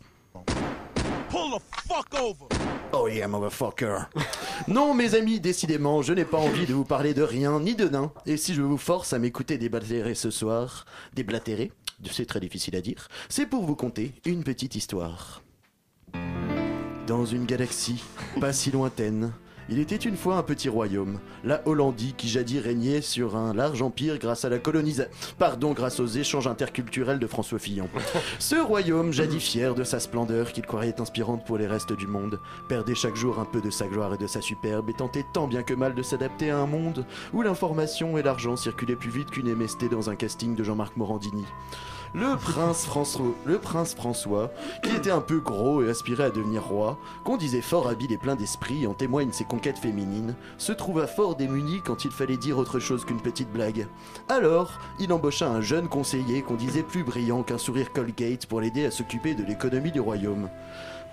[1.31, 2.47] Pull the fuck over.
[2.93, 4.09] Oh yeah, motherfucker.
[4.69, 7.89] non, mes amis, décidément, je n'ai pas envie de vous parler de rien ni de
[7.89, 8.11] nain.
[8.25, 11.71] Et si je vous force à m'écouter déblatérer ce soir, déblatérer,
[12.11, 15.43] c'est très difficile à dire, c'est pour vous conter une petite histoire.
[17.07, 18.03] Dans une galaxie
[18.41, 19.33] pas si lointaine,
[19.69, 23.83] il était une fois un petit royaume, la Hollandie qui jadis régnait sur un large
[23.83, 25.13] empire grâce à la colonisation.
[25.39, 27.89] Pardon, grâce aux échanges interculturels de François Fillon.
[28.39, 32.41] Ce royaume, jadis fier de sa splendeur qu'il croyait inspirante pour les restes du monde,
[32.69, 35.47] perdait chaque jour un peu de sa gloire et de sa superbe et tentait tant
[35.47, 39.31] bien que mal de s'adapter à un monde où l'information et l'argent circulaient plus vite
[39.31, 41.45] qu'une MST dans un casting de Jean-Marc Morandini.
[42.15, 44.51] Le prince, François,
[44.83, 48.19] qui était un peu gros et aspirait à devenir roi, qu'on disait fort habile et
[48.19, 52.59] plein d'esprit, en témoignent ses conquête féminine, se trouva fort démuni quand il fallait dire
[52.59, 53.87] autre chose qu'une petite blague.
[54.29, 58.85] Alors, il embaucha un jeune conseiller qu'on disait plus brillant qu'un sourire Colgate pour l'aider
[58.85, 60.49] à s'occuper de l'économie du royaume.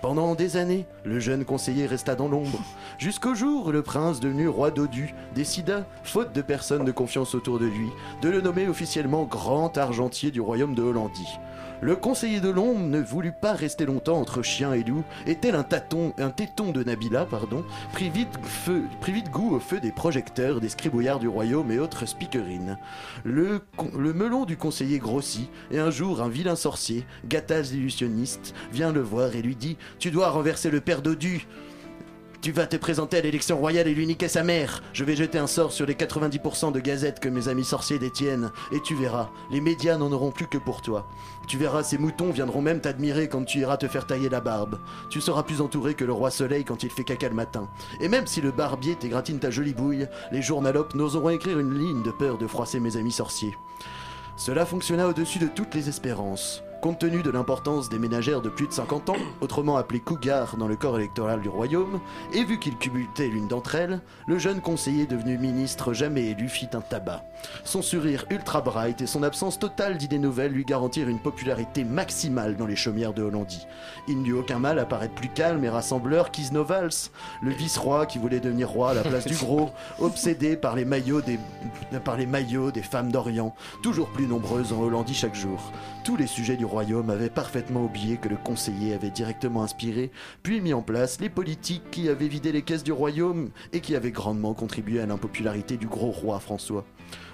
[0.02, 2.60] Pendant des années, le jeune conseiller resta dans l'ombre,
[2.98, 7.58] jusqu'au jour où le prince devenu roi d'Odu décida, faute de personne de confiance autour
[7.58, 7.88] de lui,
[8.20, 11.38] de le nommer officiellement grand argentier du royaume de Hollandie.
[11.82, 15.54] Le conseiller de l'ombre ne voulut pas rester longtemps entre chien et loup, et tel
[15.54, 18.38] un, téton de Nabila, pardon, prit vite,
[19.30, 22.78] goût au feu des projecteurs, des scribouillards du royaume et autres speakerines.
[23.24, 23.60] Le,
[23.92, 29.36] melon du conseiller grossit, et un jour un vilain sorcier, Gattaz l'illusionniste, vient le voir
[29.36, 31.46] et lui dit Tu dois renverser le père d'Odu.
[32.42, 34.82] Tu vas te présenter à l'élection royale et lui niquer sa mère.
[34.92, 38.52] Je vais jeter un sort sur les 90% de gazettes que mes amis sorciers détiennent.
[38.70, 41.08] Et tu verras, les médias n'en auront plus que pour toi.
[41.48, 44.78] Tu verras, ces moutons viendront même t'admirer quand tu iras te faire tailler la barbe.
[45.10, 47.68] Tu seras plus entouré que le roi soleil quand il fait caca le matin.
[48.00, 52.02] Et même si le barbier t'égratine ta jolie bouille, les journalopes n'oseront écrire une ligne
[52.02, 53.56] de peur de froisser mes amis sorciers.
[54.36, 56.62] Cela fonctionna au-dessus de toutes les espérances.
[56.86, 60.68] Compte tenu de l'importance des ménagères de plus de 50 ans, autrement appelées cougars dans
[60.68, 61.98] le corps électoral du royaume,
[62.32, 66.68] et vu qu'il cumutait l'une d'entre elles, le jeune conseiller devenu ministre jamais élu fit
[66.74, 67.24] un tabac.
[67.64, 72.56] Son sourire ultra bright et son absence totale d'idées nouvelles lui garantirent une popularité maximale
[72.56, 73.66] dans les chaumières de Hollandie.
[74.06, 77.10] Il n'eut aucun mal à paraître plus calme et rassembleur qu'Isnovals,
[77.42, 81.20] le vice-roi qui voulait devenir roi à la place du gros, obsédé par les maillots
[81.20, 81.40] des,
[82.04, 85.72] par les maillots des femmes d'Orient, toujours plus nombreuses en Hollandie chaque jour.
[86.06, 90.12] Tous les sujets du royaume avaient parfaitement oublié que le conseiller avait directement inspiré,
[90.44, 93.96] puis mis en place les politiques qui avaient vidé les caisses du royaume et qui
[93.96, 96.84] avaient grandement contribué à l'impopularité du gros roi François.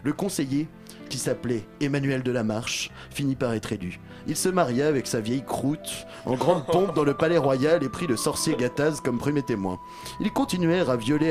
[0.04, 0.68] Le conseiller,
[1.12, 4.00] qui s'appelait Emmanuel de la Marche, finit par être élu.
[4.26, 7.88] Il se maria avec sa vieille croûte en grande pompe dans le palais royal et
[7.90, 9.78] prit le sorcier Gattaz comme premier témoin.
[10.20, 11.30] Ils continuèrent à violer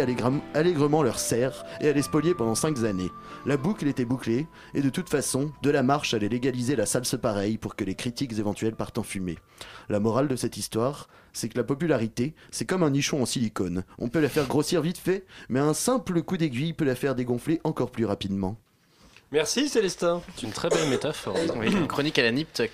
[0.53, 3.09] allègrement leurs serfs et à les spolier pendant cinq années.
[3.47, 7.15] La boucle était bouclée, et de toute façon, de la marche allait légaliser la salse
[7.19, 9.39] pareille pour que les critiques éventuelles partent en fumée.
[9.89, 13.83] La morale de cette histoire, c'est que la popularité, c'est comme un nichon en silicone.
[13.97, 17.15] On peut la faire grossir vite fait, mais un simple coup d'aiguille peut la faire
[17.15, 18.57] dégonfler encore plus rapidement.
[19.31, 20.21] Merci Célestin.
[20.35, 21.35] C'est une très belle métaphore.
[21.55, 22.69] Oui, une chronique à la Nip Tuck.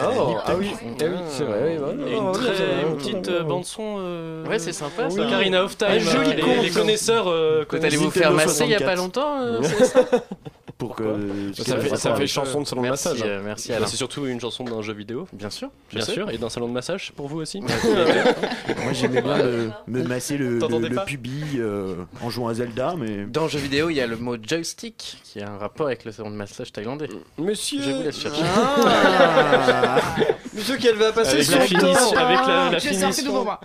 [0.00, 1.72] Oh, ah oui, ah oui, c'est vrai.
[1.72, 2.06] oui, voilà.
[2.08, 2.52] Et une, très,
[2.96, 3.96] petite euh, bande son.
[3.98, 5.20] euh, Ouais, c'est sympa, ça.
[5.20, 5.88] Ocarina of Time.
[5.90, 7.26] Un joli les, les connaisseurs.
[7.26, 8.86] euh, Vous allez vous connaissent faire masser il y a 64.
[8.86, 10.20] pas longtemps,
[10.80, 13.18] euh, Pour que Ça fait, ça fait chanson de salon de massage.
[13.24, 13.86] euh, merci, Alain.
[13.86, 15.26] C'est surtout une chanson d'un jeu vidéo.
[15.32, 15.70] Bien sûr.
[15.90, 16.12] Bien je sais.
[16.12, 16.30] sûr.
[16.30, 17.60] Et d'un salon de massage pour vous aussi.
[18.84, 22.94] Moi j'aimais bien me, me masser le, le, le pubis euh, en jouant à Zelda,
[22.96, 23.24] mais.
[23.26, 26.04] Dans le jeu vidéo, il y a le mot joystick qui a un rapport avec
[26.04, 27.08] le salon de massage thaïlandais.
[27.38, 27.82] Monsieur.
[27.82, 28.42] Je vous laisse chercher.
[28.44, 30.00] Ah
[30.54, 32.16] Monsieur qui va passer Avec son la finition- temps.
[32.16, 33.60] avec la- la moi.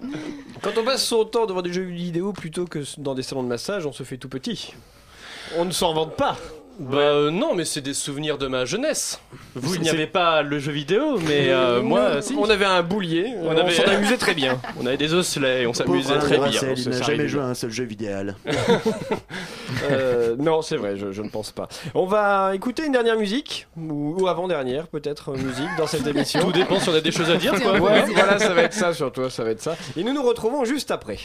[0.61, 3.47] Quand on passe son temps devant des jeux vidéo plutôt que dans des salons de
[3.47, 4.74] massage, on se fait tout petit.
[5.57, 6.38] On ne s'en vante pas.
[6.80, 9.19] Bah euh, non, mais c'est des souvenirs de ma jeunesse.
[9.53, 12.34] Vous, il n'y avait pas le jeu vidéo, mais euh, moi, si.
[12.36, 14.59] On avait un boulier, on, On avait- s'en amusait très bien.
[14.82, 16.49] On avait des osselets, on s'amusait très bien.
[16.49, 18.36] Duracell, il n'a jamais joué à un seul jeu vidéal.
[19.89, 21.67] Euh, non, c'est vrai, je, je ne pense pas.
[21.93, 26.39] On va écouter une dernière musique, ou, ou avant-dernière peut-être musique dans cette émission.
[26.41, 27.74] Tout dépend si on a des choses à dire, quoi.
[27.80, 29.76] Ouais, voilà, ça va être ça surtout, ça va être ça.
[29.97, 31.17] Et nous nous retrouvons juste après.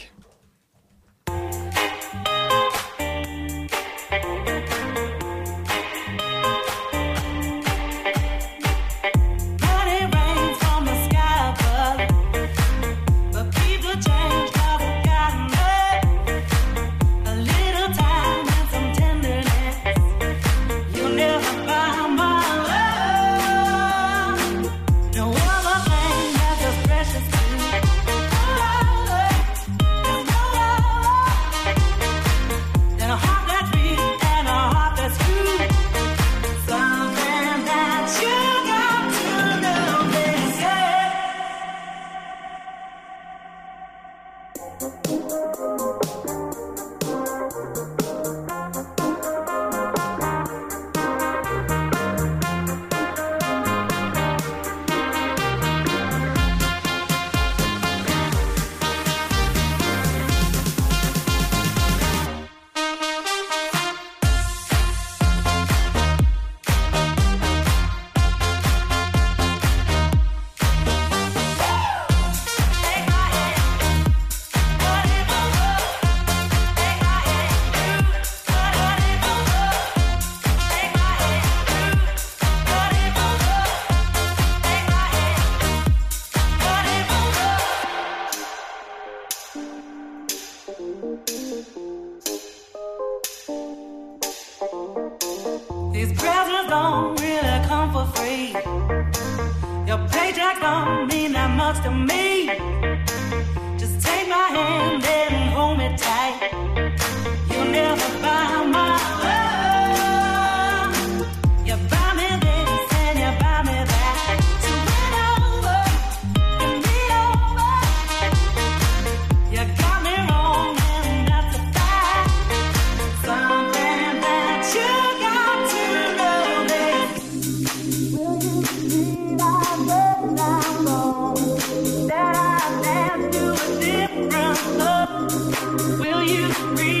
[136.23, 136.98] You realize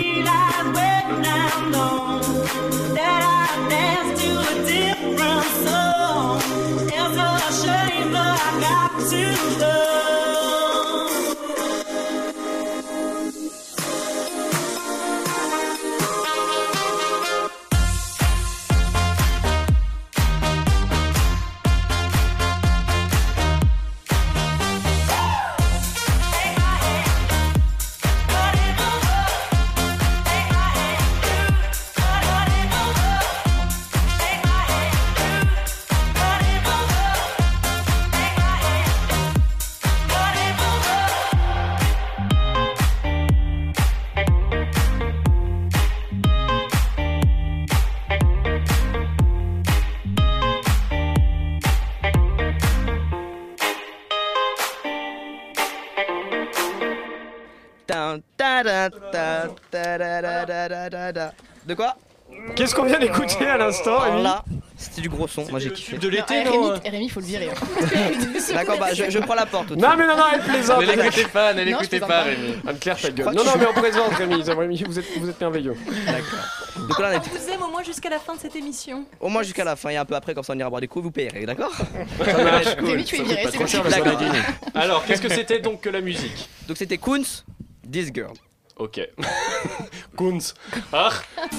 [61.65, 61.95] De quoi
[62.55, 64.43] Qu'est-ce qu'on vient d'écouter à l'instant, Alors Rémi là,
[64.77, 65.97] c'était du gros son, moi j'ai kiffé.
[65.97, 67.49] de l'été, Non, non Rémi, Rémi, faut le virer.
[68.53, 69.71] D'accord, bah je, je prends la porte.
[69.71, 70.81] Non, mais non, non, elle plaisante.
[70.81, 72.23] Ne l'écoutez pas, ne l'écoutez pas.
[72.23, 72.53] Rémi.
[72.67, 73.25] Anne-Claire, ta gueule.
[73.33, 74.43] Non, non, mais on présente, Rémi.
[74.47, 75.75] Rémi, vous êtes, vous êtes merveilleux.
[76.05, 76.87] D'accord.
[76.87, 79.05] Donc là, on était vous aime au moins jusqu'à la fin de cette émission.
[79.19, 80.87] au moins jusqu'à la fin et un peu après, comme ça on ira boire des
[80.87, 81.73] coups, vous payerez, d'accord.
[82.19, 84.77] Rémi, tu es viré, c'est.
[84.77, 86.47] Alors, qu'est-ce que c'était donc que la musique?
[86.67, 87.43] Donc c'était Koons,
[87.91, 88.33] This Girl.
[88.79, 89.01] Ok.
[90.17, 90.53] Kunz.
[90.93, 91.11] Ah,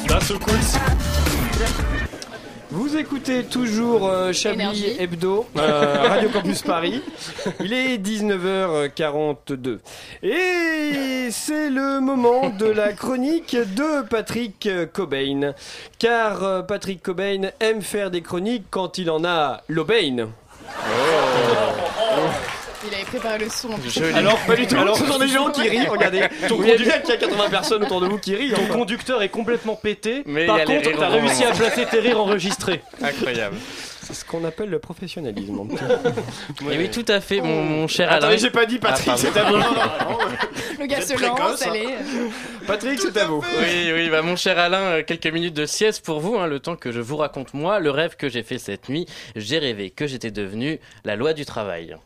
[0.09, 0.79] das Kunz.
[2.71, 4.97] Vous écoutez toujours euh, Chablis Énergie.
[4.99, 7.03] Hebdo, euh, Radio Campus Paris.
[7.61, 9.81] Il est 19h42.
[10.23, 15.53] Et c'est le moment de la chronique de Patrick Cobain.
[15.99, 20.29] Car euh, Patrick Cobain aime faire des chroniques quand il en a l'aubaine.
[20.69, 21.90] Avait
[23.11, 24.17] préparé le son en.
[24.17, 24.77] Alors, pas du tout.
[24.77, 25.87] Alors, ce sont des gens qui rient.
[25.89, 28.53] Regardez, ton Oui, conducteur qui a 80 personnes autour de vous qui rient.
[28.53, 28.75] Ton enfin.
[28.75, 30.23] conducteur est complètement pété.
[30.27, 32.81] Mais Par contre, t'as réussi à placer tes rires enregistrés.
[33.03, 33.57] Incroyable.
[34.03, 35.53] C'est ce qu'on appelle le professionnalisme.
[35.53, 35.85] mon petit.
[36.73, 38.27] Et oui, tout à fait, mon, mon cher Alain.
[38.27, 39.57] Attendez, j'ai pas dit Patrick, Ah, c'est à vous.
[40.81, 41.71] Le gars se lance, précoce, hein.
[41.71, 41.87] allez.
[42.67, 43.45] Patrick, c'est à vous.
[43.61, 46.59] Oui, oui, bah mon cher Alain, euh, quelques minutes de sieste pour vous, hein, le
[46.59, 49.07] temps que je vous raconte moi le rêve que j'ai fait cette nuit.
[49.37, 51.97] J'ai rêvé que j'étais devenu la loi du travail.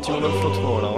[0.00, 0.90] Petit moment de flottement là.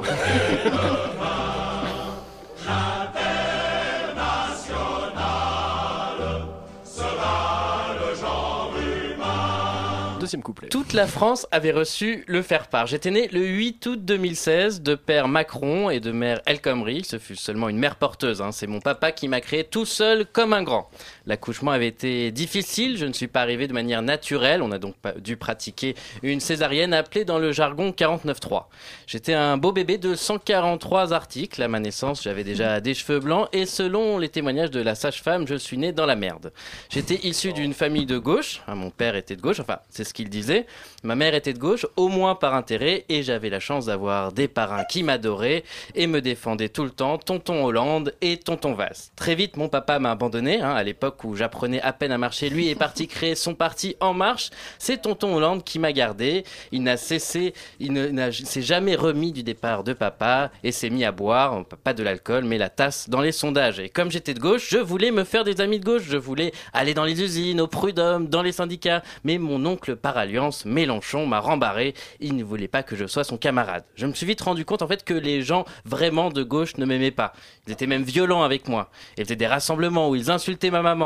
[10.19, 10.69] Deuxième couplet.
[10.71, 12.87] Toute la France avait reçu le faire-part.
[12.87, 17.05] J'étais né le 8 août 2016 de père Macron et de mère El Khomri.
[17.05, 18.41] Ce fut seulement une mère porteuse.
[18.43, 18.51] hein.
[18.51, 20.89] C'est mon papa qui m'a créé tout seul comme un grand.
[21.27, 22.97] L'accouchement avait été difficile.
[22.97, 24.63] Je ne suis pas arrivé de manière naturelle.
[24.63, 28.65] On a donc dû pratiquer une césarienne appelée dans le jargon 49.3.
[29.07, 31.63] J'étais un beau bébé de 143 articles.
[31.63, 35.47] À ma naissance, j'avais déjà des cheveux blancs et selon les témoignages de la sage-femme,
[35.47, 36.53] je suis né dans la merde.
[36.91, 38.63] J'étais issu d'une famille de gauche.
[38.69, 40.67] Hein, Mon père était de gauche, enfin, c'est ce qu'il disait.
[41.03, 44.49] Ma mère était de gauche, au moins par intérêt, et j'avais la chance d'avoir des
[44.49, 45.65] parrains qui m'adoraient
[45.95, 49.13] et me défendaient tout le temps, tonton Hollande et tonton Vasse.
[49.17, 50.61] Très vite, mon papa m'a abandonné.
[50.61, 53.97] hein, à l'époque où j'apprenais à peine à marcher, lui est parti créer son parti
[54.01, 54.51] En Marche.
[54.79, 56.45] C'est tonton Hollande qui m'a gardé.
[56.73, 61.05] Il n'a cessé, il ne s'est jamais remis du départ de papa et s'est mis
[61.05, 63.79] à boire, pas de l'alcool, mais la tasse dans les sondages.
[63.79, 66.03] Et comme j'étais de gauche, je voulais me faire des amis de gauche.
[66.07, 69.03] Je voulais aller dans les usines, au prud'homme, dans les syndicats.
[69.25, 71.95] Mais mon oncle par alliance, Mélenchon, m'a rembarré.
[72.21, 73.85] Il ne voulait pas que je sois son camarade.
[73.95, 76.85] Je me suis vite rendu compte en fait que les gens vraiment de gauche ne
[76.85, 77.33] m'aimaient pas.
[77.67, 78.91] Ils étaient même violents avec moi.
[79.17, 81.06] Ils faisaient des rassemblements où ils insultaient ma maman.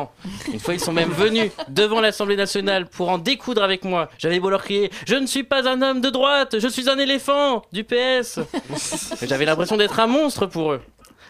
[0.53, 4.09] Une fois, ils sont même venus devant l'Assemblée nationale pour en découdre avec moi.
[4.19, 6.99] J'avais beau leur crier Je ne suis pas un homme de droite, je suis un
[6.99, 8.41] éléphant du PS.
[9.23, 10.81] J'avais l'impression d'être un monstre pour eux.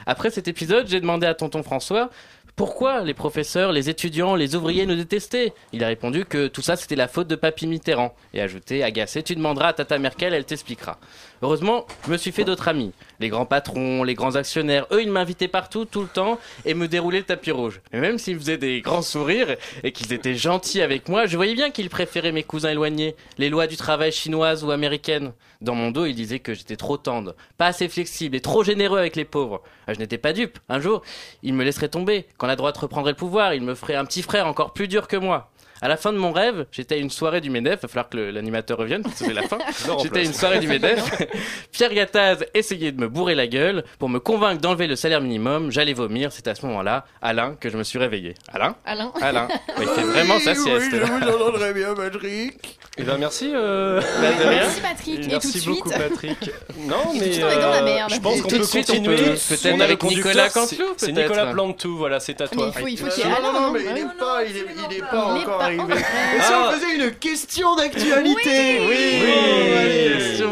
[0.06, 2.10] Après cet épisode, j'ai demandé à tonton François
[2.56, 5.54] pourquoi les professeurs, les étudiants, les ouvriers nous détestaient.
[5.72, 9.22] Il a répondu que tout ça c'était la faute de Papy Mitterrand et ajouté agacé
[9.22, 10.98] Tu demanderas à Tata Merkel, elle t'expliquera.
[11.42, 12.92] Heureusement, je me suis fait d'autres amis.
[13.18, 16.86] Les grands patrons, les grands actionnaires, eux, ils m'invitaient partout, tout le temps, et me
[16.86, 17.80] déroulaient le tapis rouge.
[17.92, 21.54] Mais même s'ils faisaient des grands sourires et qu'ils étaient gentils avec moi, je voyais
[21.54, 25.32] bien qu'ils préféraient mes cousins éloignés, les lois du travail chinoises ou américaines.
[25.62, 28.98] Dans mon dos, ils disaient que j'étais trop tendre, pas assez flexible et trop généreux
[28.98, 29.62] avec les pauvres.
[29.86, 30.58] Ah, Je n'étais pas dupe.
[30.68, 31.02] Un jour,
[31.42, 32.26] ils me laisseraient tomber.
[32.36, 35.08] Quand la droite reprendrait le pouvoir, ils me feraient un petit frère encore plus dur
[35.08, 35.50] que moi.
[35.82, 37.78] À la fin de mon rêve, j'étais à une soirée du MEDEF.
[37.80, 39.58] Il va falloir que l'animateur revienne parce que c'est la fin.
[40.02, 41.22] J'étais à une soirée du MEDEF.
[41.72, 45.70] Pierre Gattaz essayait de me bourrer la gueule pour me convaincre d'enlever le salaire minimum.
[45.70, 46.32] J'allais vomir.
[46.32, 48.34] C'est à ce moment-là, Alain, que je me suis réveillé.
[48.52, 48.76] Alain?
[48.84, 49.48] Alain Alain.
[49.48, 50.92] Ouais, il fait vraiment sa sieste.
[50.92, 51.06] là.
[51.34, 52.78] entendrai bien, Patrick.
[53.00, 53.50] Eh ben merci.
[53.54, 54.28] euh, Bah.
[54.50, 55.24] Merci Patrick.
[55.24, 56.02] Et Merci tout de beaucoup suite.
[56.10, 56.50] Patrick.
[56.86, 58.10] Non tout mais dans la euh, merde.
[58.14, 59.16] je pense qu'on de peut suite, continuer.
[59.16, 61.12] peut-être avec Nicolas c'est-.
[61.12, 62.72] Nicolas Plantou, voilà, c'est à Mais toi.
[62.74, 63.52] il faut, il faut qu'il y ait Non, Alain.
[63.52, 64.08] non, non mais il Ah est oui.
[64.18, 65.82] pas, il est, il est pas encore pas arrivé.
[65.94, 66.68] Et si Ah.
[66.68, 70.50] on faisait une question d'actualité Oui, question.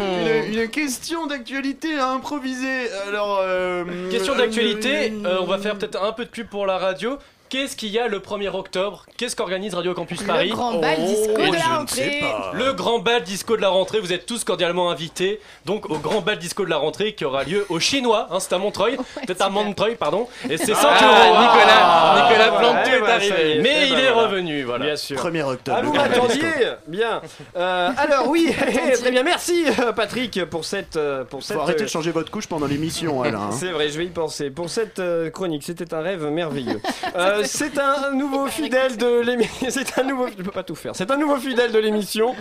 [0.52, 2.90] Une, une question d'actualité à improviser.
[3.08, 7.18] Alors, euh, Question d'actualité, on va faire peut-être un peu de pub pour la radio.
[7.48, 11.04] Qu'est-ce qu'il y a le 1er octobre Qu'est-ce qu'organise Radio Campus Paris Le grand bal
[11.04, 12.22] disco Oh, de je la rentrée.
[12.52, 16.20] Le grand bal disco de la rentrée, vous êtes tous cordialement invités donc au grand
[16.20, 18.96] bal disco de la rentrée qui aura lieu au Chinois, hein, c'est à Montreuil,
[19.26, 19.48] peut-être à.
[19.48, 21.40] Montreuil, pardon, et c'est 100 Ah, euros.
[21.40, 22.58] Nicolas, Nicolas.
[22.58, 23.56] Plantou Eh est arrivé.
[23.56, 23.60] est.
[23.62, 24.28] Mais Eh il est voilà.
[24.28, 24.84] revenu, voilà.
[24.84, 25.16] Bien sûr.
[25.16, 25.78] 1er octobre.
[25.80, 26.48] Ah, vous m'attendiez disco.
[26.86, 27.22] Bien.
[27.56, 28.54] Euh, alors, oui,
[29.00, 29.22] très bien.
[29.22, 30.96] Merci, euh, Patrick, pour cette.
[30.96, 33.38] euh, Pour cette Faut arrêter de changer votre couche pendant l'émission, Alain.
[33.40, 33.50] hein.
[33.58, 34.50] C'est vrai, je vais y penser.
[34.50, 35.00] Pour cette
[35.32, 36.80] chronique, c'était un rêve merveilleux.
[37.16, 39.66] Euh, c'est un nouveau fidèle de l'émission.
[39.70, 40.28] C'est un nouveau.
[40.28, 40.94] Je peux pas tout faire.
[40.94, 42.34] C'est un nouveau fidèle de l'émission.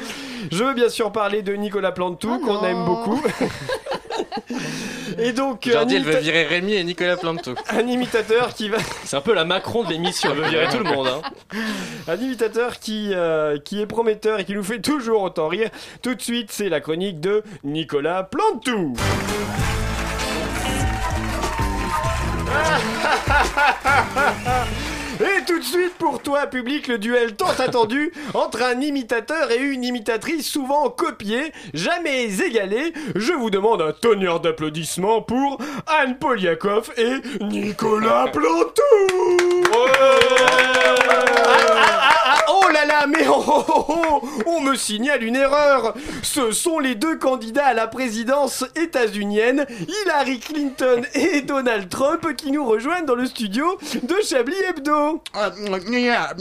[0.52, 3.22] Je veux bien sûr parler de Nicolas Plantou, Oh qu'on aime beaucoup.
[5.20, 7.56] Et donc, euh, Jordi, un, elle veut virer Rémi et Nicolas Plantou.
[7.70, 8.78] un imitateur qui va.
[9.04, 11.08] C'est un peu la Macron de l'émission, elle veut virer tout le monde.
[11.08, 11.58] Hein.
[12.08, 15.70] Un imitateur qui, euh, qui est prometteur et qui nous fait toujours autant rire.
[16.02, 18.94] Tout de suite, c'est la chronique de Nicolas Plantou.
[22.50, 22.78] Ah.
[25.20, 29.58] Et tout de suite pour toi, public, le duel tant attendu entre un imitateur et
[29.58, 32.94] une imitatrice souvent copiée, jamais égalée.
[33.16, 35.58] Je vous demande un tonnerre d'applaudissements pour
[35.88, 38.84] Anne Poliakov et Nicolas Plantou.
[39.74, 39.88] Ah,
[41.10, 45.96] ah, ah, oh là là, mais oh, oh, oh, oh, on me signale une erreur.
[46.22, 52.52] Ce sont les deux candidats à la présidence états-unienne, Hillary Clinton et Donald Trump, qui
[52.52, 55.07] nous rejoignent dans le studio de Chablis Hebdo.
[55.34, 55.52] Uh,
[55.90, 56.32] yeah,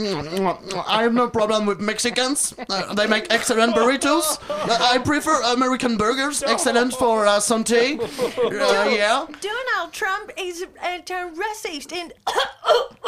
[0.86, 2.54] I have no problem with Mexicans.
[2.68, 4.38] Uh, they make excellent burritos.
[4.48, 6.42] Uh, I prefer American burgers.
[6.42, 7.96] Excellent for uh, santé.
[8.46, 9.26] Uh, yeah.
[9.40, 12.12] Donald Trump is a, a racist and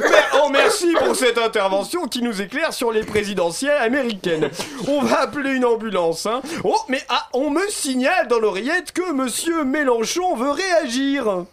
[0.00, 4.50] Mais- oh, merci pour cette intervention qui nous éclaire sur les présidentielles américaines.
[4.88, 6.40] On va appeler une ambulance, hein.
[6.64, 11.44] Oh, mais ah, on me signale dans l'oreillette que Monsieur Mélenchon veut réagir.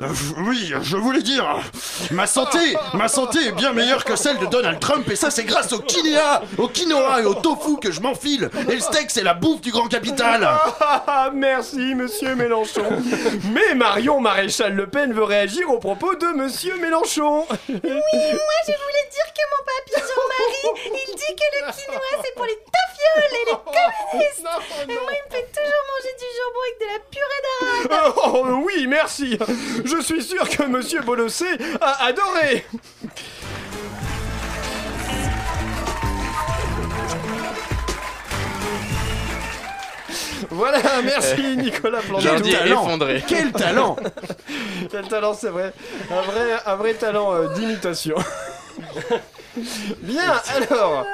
[0.00, 0.08] Euh,
[0.46, 1.46] oui, je voulais dire,
[2.10, 5.44] ma santé, ma santé est bien meilleure que celle de Donald Trump et ça c'est
[5.44, 8.50] grâce au quinoa, au quinoa et au tofu que je m'enfile.
[8.68, 10.46] Et le steak c'est la bouffe du grand capital.
[11.08, 12.84] Ah, merci, monsieur Mélenchon.
[13.52, 17.46] Mais Marion Maréchal Le Pen veut réagir au propos de monsieur Mélenchon.
[17.68, 20.70] Oui, moi je voulais dire que mon papy Jean-Marie,
[21.08, 24.48] il dit que le quinoa c'est pour les tafioles et les communistes.
[24.88, 28.14] Et moi il me fait toujours manger du jambon avec de la purée d'arabe.
[28.26, 29.38] Oh oui, merci.
[29.86, 31.46] Je suis sûr que monsieur Bolossé
[31.80, 32.66] a adoré.
[40.50, 42.00] Voilà, merci Nicolas.
[42.18, 42.82] Jordi est talent.
[42.84, 43.22] effondré.
[43.26, 43.96] Quel talent
[44.90, 45.72] Quel talent, c'est vrai.
[46.10, 48.16] Un vrai, un vrai talent euh, d'imitation.
[50.02, 51.04] Bien, alors.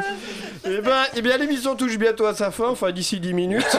[0.65, 3.65] Eh ben, eh bien l'émission touche bientôt à sa fin, enfin d'ici 10 minutes.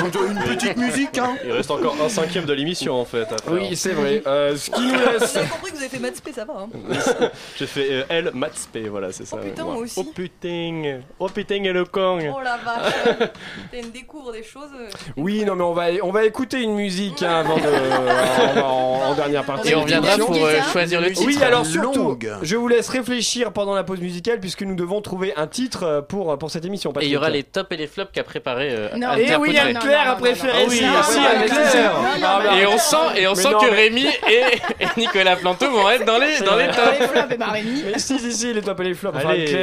[0.00, 1.36] Une petite musique, hein.
[1.44, 3.22] Il reste encore un cinquième de l'émission en fait.
[3.24, 3.52] à faire.
[3.52, 4.22] Oui, c'est vrai.
[4.26, 5.32] Euh, ce qui nous laisse.
[5.32, 6.54] Vous avez compris que vous avez fait maths spé, ça va.
[6.54, 6.68] Hein.
[7.58, 9.36] J'ai fait euh, L Maths P, voilà, c'est ça.
[9.38, 9.94] Oh putain, moi aussi.
[9.98, 12.18] Oh putain, oh putain et le con.
[12.34, 13.28] Oh la vache.
[13.70, 14.70] T'as une découvre des choses.
[15.16, 19.10] Oui, non, mais on va, on va écouter une musique hein, avant de, en, en-
[19.10, 19.68] en dernière partie.
[19.68, 20.26] Et de on reviendra l'émission.
[20.34, 21.22] pour euh, choisir le titre.
[21.26, 22.32] Oui, alors surtout, longue.
[22.42, 26.02] je vous laisse réfléchir pendant la pause musicale puisque nous devons trouver un titre euh,
[26.02, 26.92] pour, pour cette émission.
[27.00, 29.14] Et il y aura les tops et les flops qu'a préparé euh, Non.
[29.14, 29.58] Et oui, Potré.
[29.70, 31.02] Anne-Claire a préféré Ah oui, ça.
[31.02, 31.92] si, Oui, Anne-Claire.
[32.22, 34.42] Ah, Et on sent, et on sent non, que mais- Rémi et,
[34.84, 36.98] et Nicolas Planto vont être dans les, dans les tops.
[37.00, 37.82] Les flops et Marémi.
[37.86, 39.16] Mais si, si, si, les tops et les flops.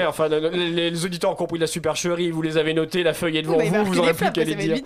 [0.07, 3.41] Enfin, les, les auditeurs ont compris la supercherie, vous les avez notés, la feuille est
[3.41, 4.77] devant vous, vous des aurez plus qu'à les dire.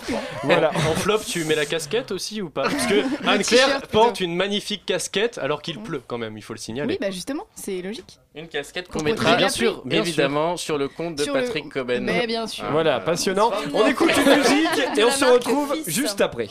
[0.43, 0.71] Voilà.
[0.89, 2.63] En flop, tu mets la casquette aussi ou pas?
[2.63, 2.95] Parce que
[3.27, 6.93] Anne-Claire t-shirt, porte une magnifique casquette alors qu'il pleut quand même, il faut le signaler.
[6.93, 8.19] Oui, bah justement, c'est logique.
[8.35, 9.81] Une casquette qu'on Pour mettra bien sûr.
[9.85, 12.03] Bien évidemment, sur le compte de Sur le- Patrick Coben.
[12.03, 12.65] Mais bien sûr.
[12.67, 12.71] Ah.
[12.71, 13.49] Voilà, passionnant.
[13.73, 15.89] On écoute une musique et on se retrouve Fils.
[15.89, 16.49] juste après.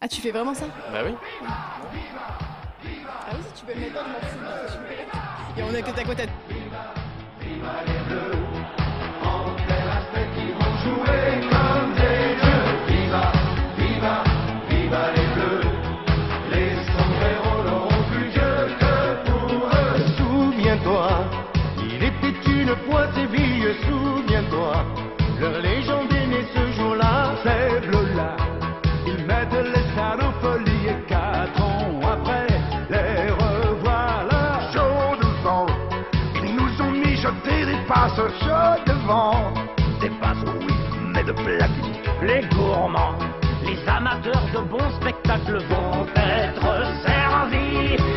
[0.00, 0.64] Ah, tu fais vraiment ça?
[0.92, 1.12] Bah oui.
[1.46, 1.80] Ah
[3.34, 4.78] oui, si tu peux le mettre dans le morceau.
[5.58, 6.26] Et on a que ta côte à
[25.40, 28.36] Leur légende est née ce jour-là, ces bleus-là.
[29.06, 32.46] Ils mettent les stades aux folies et quatre ans après,
[32.90, 34.70] les revoilà.
[34.70, 35.66] Chaud devant,
[36.44, 39.54] ils nous ont mijoté des passes chaudes devant.
[40.02, 40.74] Des passes, oui,
[41.14, 41.94] mais de platine.
[42.22, 43.16] Les gourmands,
[43.64, 48.09] les amateurs de bons spectacles vont être servis.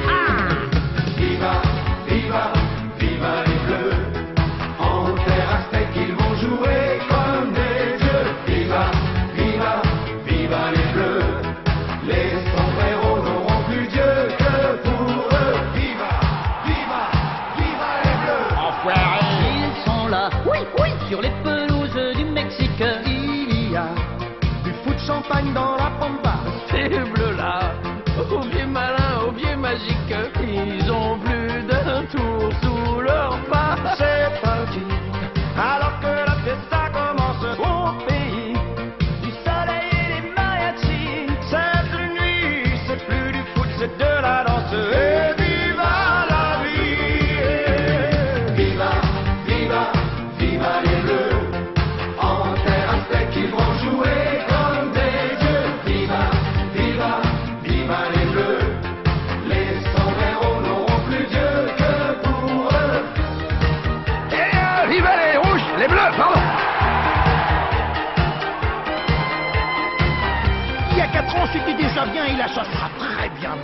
[72.53, 73.55] Ça sera très bien.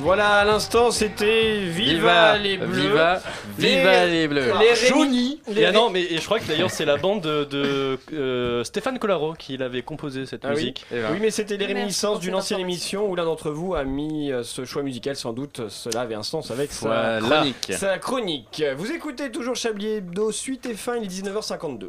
[0.00, 2.66] Voilà, à l'instant, c'était Viva, Viva, les bleus.
[2.82, 3.20] viva,
[3.56, 4.52] viva les bleus.
[4.60, 5.40] Les Johnny.
[5.64, 8.98] Ah non, mais et je crois que d'ailleurs c'est la bande de, de, euh, Stéphane
[8.98, 10.84] Collaro qui l'avait composé cette Ah musique.
[10.92, 11.08] Eh ben.
[11.12, 14.42] oui, mais c'était les réminiscences d'une ancienne émission où l'un d'entre vous a mis euh,
[14.42, 15.16] ce choix musical.
[15.16, 17.20] Sans doute, cela avait un sens avec Voilà.
[17.20, 17.72] sa Chronique.
[17.72, 18.62] Sa chronique.
[18.76, 21.88] Vous écoutez toujours Chablis Hebdo, suite et fin, il est 19h52.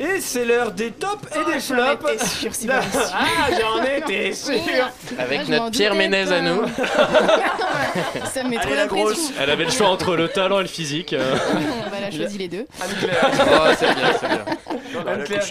[0.00, 2.22] Et c'est l'heure des tops et des j'en flops.
[2.52, 2.80] Sébastien.
[3.14, 4.54] ah, j'en étais sûr.
[5.18, 6.62] Avec Moi, notre Pierre Ménez à nous.
[8.32, 9.32] Ça me met trop la la grosse.
[9.40, 11.12] Elle avait le choix entre le talent et le physique.
[11.12, 11.34] euh.
[11.90, 12.66] Bah, elle a choisi les deux.
[12.80, 13.30] Anne-Claire.
[13.40, 14.44] Oh, c'est bien, c'est bien.
[15.06, 15.42] Anne-Claire,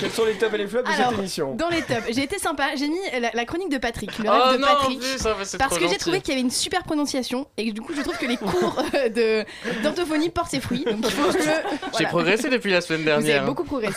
[0.00, 1.54] quels sont les tops et les flops de cette émission?
[1.54, 4.32] Dans les tops, j'ai été sympa, j'ai mis la, la chronique de Patrick, le Oh
[4.32, 4.98] rêve de non, Patrick.
[5.00, 7.80] plus, ça, parce que j'ai trouvé qu'il y avait une super prononciation et que du
[7.82, 9.44] coup je trouve que les cours euh, de
[9.82, 10.84] d'orthophonie portent ses fruits.
[10.84, 11.50] Donc il faut que J'ai
[11.92, 12.08] voilà.
[12.08, 13.44] progressé depuis la semaine Vous avez dernière.
[13.44, 13.91] beaucoup progressé,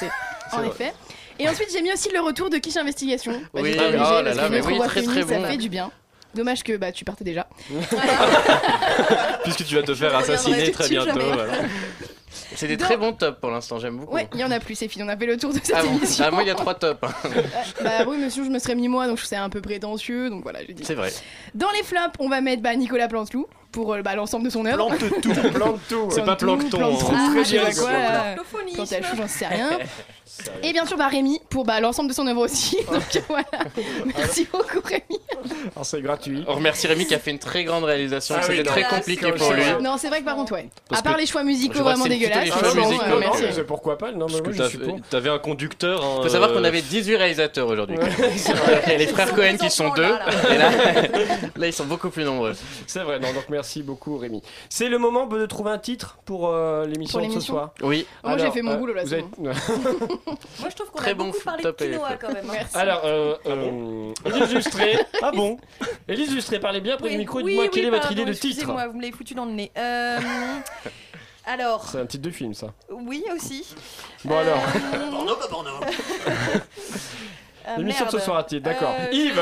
[0.51, 0.67] en vrai.
[0.67, 0.93] effet.
[1.39, 3.33] Et ensuite j'ai mis aussi le retour de Quiche Investigation.
[3.53, 5.45] Bah, Oui, oh là mais oui, très, très féminine, ça bon.
[5.45, 5.91] fait du bien.
[6.33, 7.47] Dommage que bah tu partais déjà.
[9.43, 11.19] Puisque tu vas te faire Je assassiner très bientôt.
[11.33, 11.53] voilà.
[12.55, 14.13] C'est des Donc- très bons tops pour l'instant, j'aime beaucoup.
[14.13, 15.73] Ouais, il y en a plus, c'est fini, on a fait le tour de cette
[15.73, 16.25] Ah, bon émission.
[16.27, 16.99] Ah, moi, il y a trois tops.
[17.03, 17.29] hein.
[17.83, 20.43] Bah oui, monsieur, je me serais mis moi, donc je ça un peu prétentieux, donc
[20.43, 20.83] voilà, j'ai dit.
[20.83, 21.11] C'est vrai.
[21.53, 24.65] Dans les flops, on va mettre bah, Nicolas Plantelou pour euh, bah, l'ensemble de son
[24.65, 24.87] œuvre.
[24.87, 26.07] Plante tout, plante tout.
[26.09, 26.77] C'est pas plancton.
[26.77, 27.27] Plante hein.
[27.27, 27.99] tout, Très bien, quoi, Nicolas.
[27.99, 28.35] là.
[28.73, 29.69] Plante à chou, j'en sais rien.
[30.63, 32.77] Et bien sûr, bah, Rémi pour bah, l'ensemble de son œuvre aussi.
[32.91, 33.45] Donc voilà.
[34.05, 35.19] Merci beaucoup, Rémi.
[35.75, 36.43] Alors c'est gratuit.
[36.47, 38.35] On remercie Rémi qui a fait une très grande réalisation.
[38.37, 38.99] Ah oui, C'était très dégueulasse.
[38.99, 39.63] compliqué pour lui.
[39.81, 40.69] Non, c'est vrai que par contre, ouais.
[40.89, 42.45] Parce à part que- les choix musicaux vraiment dégueulasses.
[42.45, 43.43] les choix non, non, musicaux, non, merci.
[43.43, 44.11] non, c'est pourquoi pas.
[44.11, 44.99] Non, mais pour.
[45.09, 46.03] t'avais un conducteur.
[46.03, 47.97] hein, Faut savoir euh, qu'on avait 18 réalisateurs aujourd'hui.
[47.97, 48.09] Ouais.
[48.87, 50.03] Il y a les frères Cohen qui sont deux.
[50.51, 50.71] Et là,
[51.55, 52.53] là, ils sont beaucoup plus nombreux.
[52.87, 54.41] C'est vrai, non, donc merci beaucoup Rémi.
[54.69, 57.71] C'est le moment de trouver un titre pour euh, l'émission de ce soir.
[57.81, 58.05] Oui.
[58.23, 59.03] Moi, j'ai fait mon euh, boulot, là,
[60.59, 62.49] Moi, je trouve qu'on Très a bon beaucoup parlé de et quinoa quand même.
[62.49, 62.53] hein.
[62.53, 62.77] Merci.
[62.77, 64.97] Alors, euh, euh, Élise Lustré.
[65.21, 65.57] Ah bon
[66.07, 68.01] Élise Lustré, parlez bien près du Oui, micro et oui, dites-moi oui, quelle est votre
[68.03, 68.47] pardon, idée de titre.
[68.47, 69.71] Excusez-moi, vous me l'avez foutu dans le nez.
[69.77, 70.19] Euh,
[71.45, 72.67] alors, C'est un titre de film ça.
[72.89, 73.65] oui aussi.
[74.23, 74.59] Bon alors,
[75.11, 75.69] Porno, pas porno.
[77.67, 78.25] Ah, l'émission de ce merde.
[78.25, 78.93] soir à titre, d'accord.
[78.99, 79.41] Euh, Yves,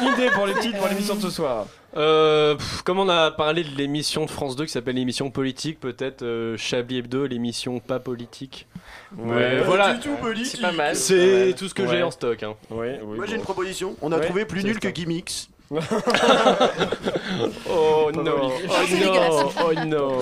[0.00, 1.66] une idée pour le titre pour l'émission de ce soir.
[1.96, 5.78] Euh, pff, comme on a parlé de l'émission de France 2 qui s'appelle l'émission politique,
[5.78, 8.66] peut-être euh, Chablis Hebdo, l'émission pas politique.
[9.16, 9.94] Ouais, Ouais, voilà.
[9.94, 10.52] du tout politique.
[10.56, 10.96] C'est pas mal.
[10.96, 11.52] C'est Ouais.
[11.52, 11.88] tout ce que Ouais.
[11.88, 12.42] j'ai en stock.
[12.42, 12.54] hein.
[12.70, 13.94] Ouais, oui, Moi j'ai une proposition.
[14.00, 14.80] On a Ouais, trouvé plus nul ça.
[14.80, 15.48] que Gimmicks.
[17.70, 18.50] Oh non, oh
[18.90, 19.30] dégueulasse.
[19.30, 20.18] non, oh non.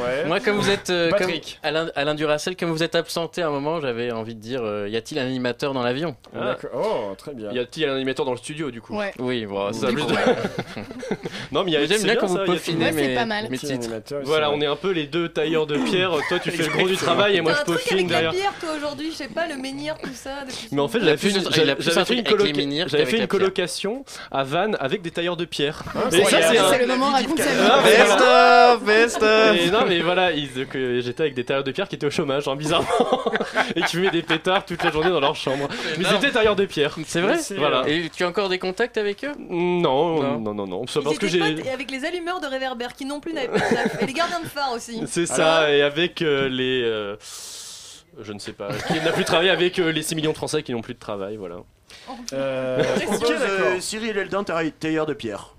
[0.00, 0.24] Ouais.
[0.26, 1.58] Moi, comme vous êtes, euh, comme Patrick.
[1.62, 4.88] Alain, Alain Duracel, comme vous êtes absenté à un moment, j'avais envie de dire, euh,
[4.88, 6.16] y a-t-il un animateur dans l'avion?
[6.36, 6.70] Ah, D'accord.
[7.10, 7.50] Oh, très bien.
[7.52, 8.96] Y a-t-il un animateur dans le studio du coup?
[8.96, 9.12] Ouais.
[9.18, 10.16] Oui, bon, ça Du plus coup, de-
[11.52, 12.92] Non, mais il y a J'aime c'est bien quand ça, vous y a-t-il- peaufinez Ouais,
[12.92, 13.44] c'est mes, pas mal.
[13.44, 13.84] mes Petit titres.
[13.84, 16.12] animateur, Voilà, c'est on est un peu les deux tailleurs de pierre.
[16.28, 18.08] Toi, tu fais le gros du travail et moi T'as je un truc peaufine avec
[18.08, 18.32] derrière.
[18.32, 20.30] la bière, toi, aujourd'hui, je sais pas, le menhir, tout ça.
[20.46, 21.84] depuis Mais en fait, Il a j'avais fait plus une, un- il a j'avais- plus
[21.84, 23.40] j'avais un fait une, truc avec les coloca- menhirs j'avais qu'avec fait la une pierre.
[23.40, 25.82] colocation à Vannes avec des tailleurs de pierre.
[25.94, 27.60] Ah, Et ça, c'est un- C'est le moment raconte sa vie.
[27.70, 29.56] Ah, mais Best of, best of.
[29.56, 32.10] Et non mais voilà, ils- euh, j'étais avec des tailleurs de pierre qui étaient au
[32.10, 32.88] chômage, hein, bizarrement,
[33.76, 35.68] et qui fumaient des pétards toute la journée dans leur chambre.
[35.98, 36.16] Mais énorme.
[36.20, 36.96] c'était tailleurs de pierre.
[37.06, 37.84] C'est vrai Voilà.
[37.88, 39.32] Et tu as encore des contacts avec eux?
[39.38, 40.40] Non, Non.
[40.40, 40.86] non, non, non.
[40.86, 41.54] C'est Ils parce que étaient j'ai.
[41.62, 44.02] potes avec les allumeurs de réverbères qui non plus n'avaient pas de taf.
[44.02, 45.02] Et les gardiens de phare aussi.
[45.06, 46.82] C'est ça, et avec euh, les.
[46.84, 47.16] euh,
[48.22, 48.68] Je ne sais pas.
[48.88, 50.98] Qui n'a plus travaillé avec euh, les 6 millions de Français qui n'ont plus de
[50.98, 51.56] travail, voilà.
[52.32, 55.54] Euh, euh, Cyril Eldin, taille- tailleur de pierre.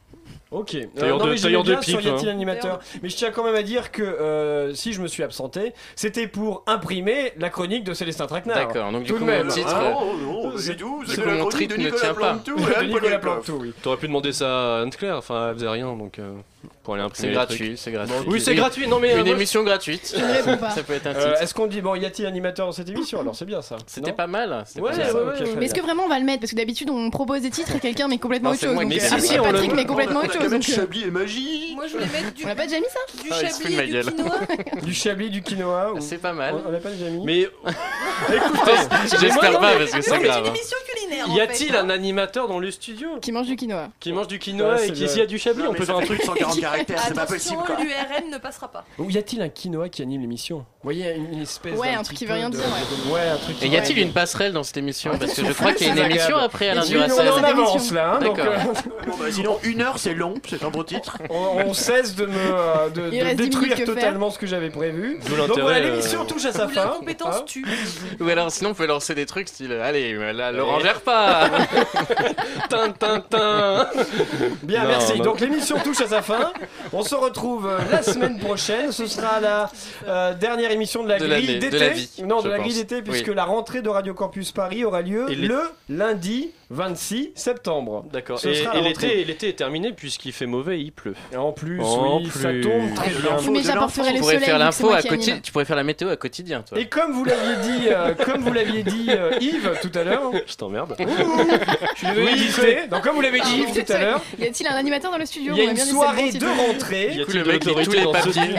[0.51, 0.75] Ok.
[0.75, 2.31] Euh, Tailleur non, de- mais j'aimais tailleur de bien sur pipe, Y a-t-il hein.
[2.33, 5.71] animateur Mais je tiens quand même à dire que euh, si je me suis absenté,
[5.95, 8.57] c'était pour imprimer la chronique de Célestin Traquenard.
[8.67, 9.47] D'accord, donc du Tout coup, de même.
[9.47, 10.17] mon titre, Ah, euh, oh,
[10.49, 12.19] non, c'est tout, c'est coup, la mon chronique titre de ne Nicolas tient pas.
[12.33, 13.21] Plantou, de et Anne Nicolas Poliakov.
[13.21, 13.73] Plantou, oui.
[13.81, 16.19] T'aurais pu demander ça à Anne-Claire, enfin elle faisait rien donc.
[16.19, 16.33] euh,
[16.83, 18.13] pour aller imprimer C'est gratuit, c'est gratuit.
[18.27, 19.13] Oui, c'est gratuit, non mais.
[19.13, 20.13] euh, Une moi, émission gratuite.
[20.17, 20.71] Je ne réponds pas.
[20.71, 21.41] Ça peut être un Euh, titre.
[21.43, 23.77] Est-ce qu'on dit, bon, y a-t-il animateur dans cette émission Alors c'est bien ça.
[23.87, 24.49] C'était pas mal.
[24.75, 26.89] Ouais, pas ouais, ouais, Mais est-ce que vraiment on va le mettre Parce que d'habitude
[26.89, 28.73] on propose des titres et quelqu'un met complètement Non, autre chose.
[28.73, 30.53] moi Donc, qui euh, ah, Si, on Patrick met complètement autre chose.
[30.53, 31.73] euh, Chablis et Magie.
[31.75, 34.03] Moi, je voulais mettre du, On l'a pas déjà mis ça du Ah, chablis et
[34.03, 34.39] du quinoa.
[34.83, 36.01] Du chablis, du quinoa ou...
[36.01, 36.55] C'est pas mal.
[36.65, 37.47] On l'a pas déjà mis Mais
[39.19, 40.39] J'espère pas parce que c'est mais c'est grave.
[40.45, 40.53] une hein.
[40.55, 41.29] émission culinaire.
[41.29, 43.89] en y a-t-il un animateur dans le studio Qui mange du quinoa.
[43.99, 46.01] qui mange du quinoa et qui y a du chablis, on mais peut faire un
[46.05, 47.83] truc plus de 140 caractères, c'est pas possible Attention, quoi.
[47.83, 48.83] l'URL ne passera pas.
[48.97, 52.03] Ou y a-t-il un quinoa qui anime l'émission Vous voyez, une, une espèce Ouais, un
[52.03, 52.65] truc qui veut rien de- dire,
[53.11, 55.51] Ouais, un truc qui Et y a-t-il une passerelle dans cette émission Parce que je
[55.53, 57.29] crois qu'il y a une émission après Alain on Duracell.
[57.29, 58.45] en avance là, hein, D'accord.
[58.47, 61.17] euh, sinon, une heure, c'est long, c'est un beau titre.
[61.29, 65.19] on, on cesse de me euh, détruire totalement ce que j'avais prévu.
[65.47, 66.85] Donc voilà, euh, l'émission touche à sa fin.
[66.85, 67.43] l'incompétence hein.
[67.45, 67.65] tue.
[68.19, 71.49] Ou alors sinon on peut lancer des trucs style Allez, là, Laurent gère pas
[72.69, 73.87] tin, tin, tin.
[74.63, 75.17] Bien, Non, merci.
[75.17, 75.23] non.
[75.25, 76.51] Donc l'émission touche à sa fin.
[76.93, 78.91] On se retrouve euh, la semaine prochaine.
[78.91, 79.69] Ce sera la
[80.07, 81.89] euh, dernière émission de la De grille l'année, de d'été.
[81.91, 82.65] vie, non, de je la pense.
[82.65, 83.35] grille d'été, puisque Oui.
[83.35, 88.05] la rentrée de Radio Campus Paris aura lieu Et les- le lundi 26 septembre.
[88.11, 88.39] D'accord.
[88.39, 91.15] Ce Et, l'été, l'été est terminé puisqu'il fait mauvais, il pleut.
[91.33, 93.37] Et en plus, En oui, ça tombe très bien.
[93.51, 94.39] Mais j'apporterai le soleil.
[94.39, 95.39] faire l'info moi à quotidien.
[95.43, 96.79] Tu pourrais faire la météo à quotidien, toi.
[96.79, 100.31] Et comme vous l'aviez dit, euh, comme vous l'aviez dit euh, Yves tout à l'heure,
[100.47, 100.95] Je t'emmerde.
[100.97, 102.87] je suis désolé d'insister.
[102.89, 105.25] Donc comme vous l'avez dit Yves tout à l'heure, Y a-t-il un animateur dans le
[105.25, 107.09] studio il y a une soirée de rentrée.
[107.33, 108.55] Le mec lit tous les papiers.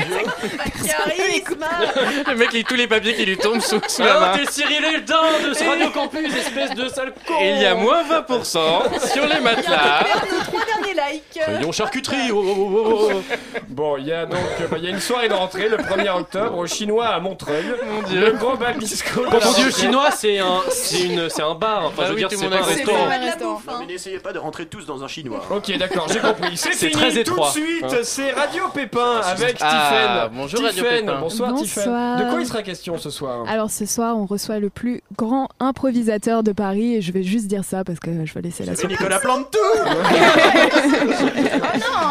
[2.29, 4.39] Le mec lit tous les papiers qui lui tombent sous, la Ah, main.
[4.39, 7.75] t'es Cyril Eldin de ce Radio Campus, espèce de sale con Et il y a
[7.75, 10.05] moins 20% sur les matelas.
[10.31, 11.39] Nos trois derniers likes.
[11.47, 13.35] Rayon charcuterie oh, oh, oh, oh, oh.
[13.69, 15.77] Bon, il y a donc euh, bah, il y a une soirée de rentrée le
[15.77, 17.65] 1er octobre au chinois à Montreuil.
[17.91, 18.21] Mon dieu.
[18.21, 19.21] Le grand bal disco.
[19.25, 19.81] de Quand la on dit rentrée.
[19.83, 21.87] chinois, c'est un, c'est une, c'est un bar.
[21.87, 23.09] Enfin, Bah je veux oui, dire, tout le c'est monde pas un restaurant.
[23.09, 23.77] pas de la bouffe, Non, hein.
[23.81, 25.43] mais n'essayez pas de rentrer tous dans un chinois.
[25.51, 26.57] Ok, d'accord, j'ai compris.
[26.57, 26.93] C'est C'est fini.
[26.93, 27.51] très Tout de étroit.
[27.51, 27.97] suite, Hein.
[28.03, 30.39] c'est Radio Pépin avec Ah, Tiffen.
[30.39, 31.19] bonjour, Radio Pépin.
[31.21, 31.65] Bonsoir, Bonsoir.
[31.65, 32.17] Tiffen.
[32.27, 33.45] De quoi il sera question ce soir?
[33.49, 37.47] Alors ce soir, on reçoit le plus grand improvisateur de Paris et je vais juste
[37.47, 38.99] dire ça parce que je vais laisser la C'est surprise.
[38.99, 39.59] Nicolas Plantou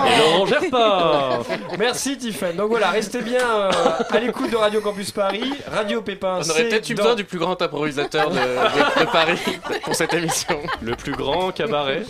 [0.07, 1.39] Et Laurent gère pas
[1.77, 2.55] Merci Tiffen.
[2.55, 3.71] Donc voilà, restez bien euh,
[4.09, 5.53] à l'écoute de Radio Campus Paris.
[5.71, 9.05] Radio Pépin, On aurait peut-être eu dans- besoin du plus grand improvisateur de, de- de
[9.11, 9.39] Paris
[9.83, 10.59] pour cette émission.
[10.81, 12.03] Le plus grand cabaret.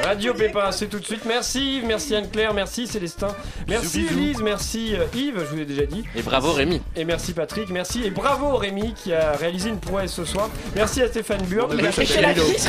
[0.00, 1.24] Radio Pépin, c'est tout de suite.
[1.26, 3.28] Merci Yves, merci Anne-Claire, merci Célestin,
[3.68, 4.06] merci.
[4.10, 6.04] Elise, merci euh, Yves, je vous l'ai déjà dit.
[6.16, 6.80] Et bravo Rémi.
[6.96, 10.48] Et merci Patrick, merci et bravo Rémi qui a réalisé une prouesse ce soir.
[10.74, 12.68] Merci à Stéphane Chablis.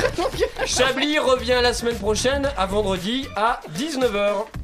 [0.65, 4.62] Chablis revient la semaine prochaine à vendredi à 19h.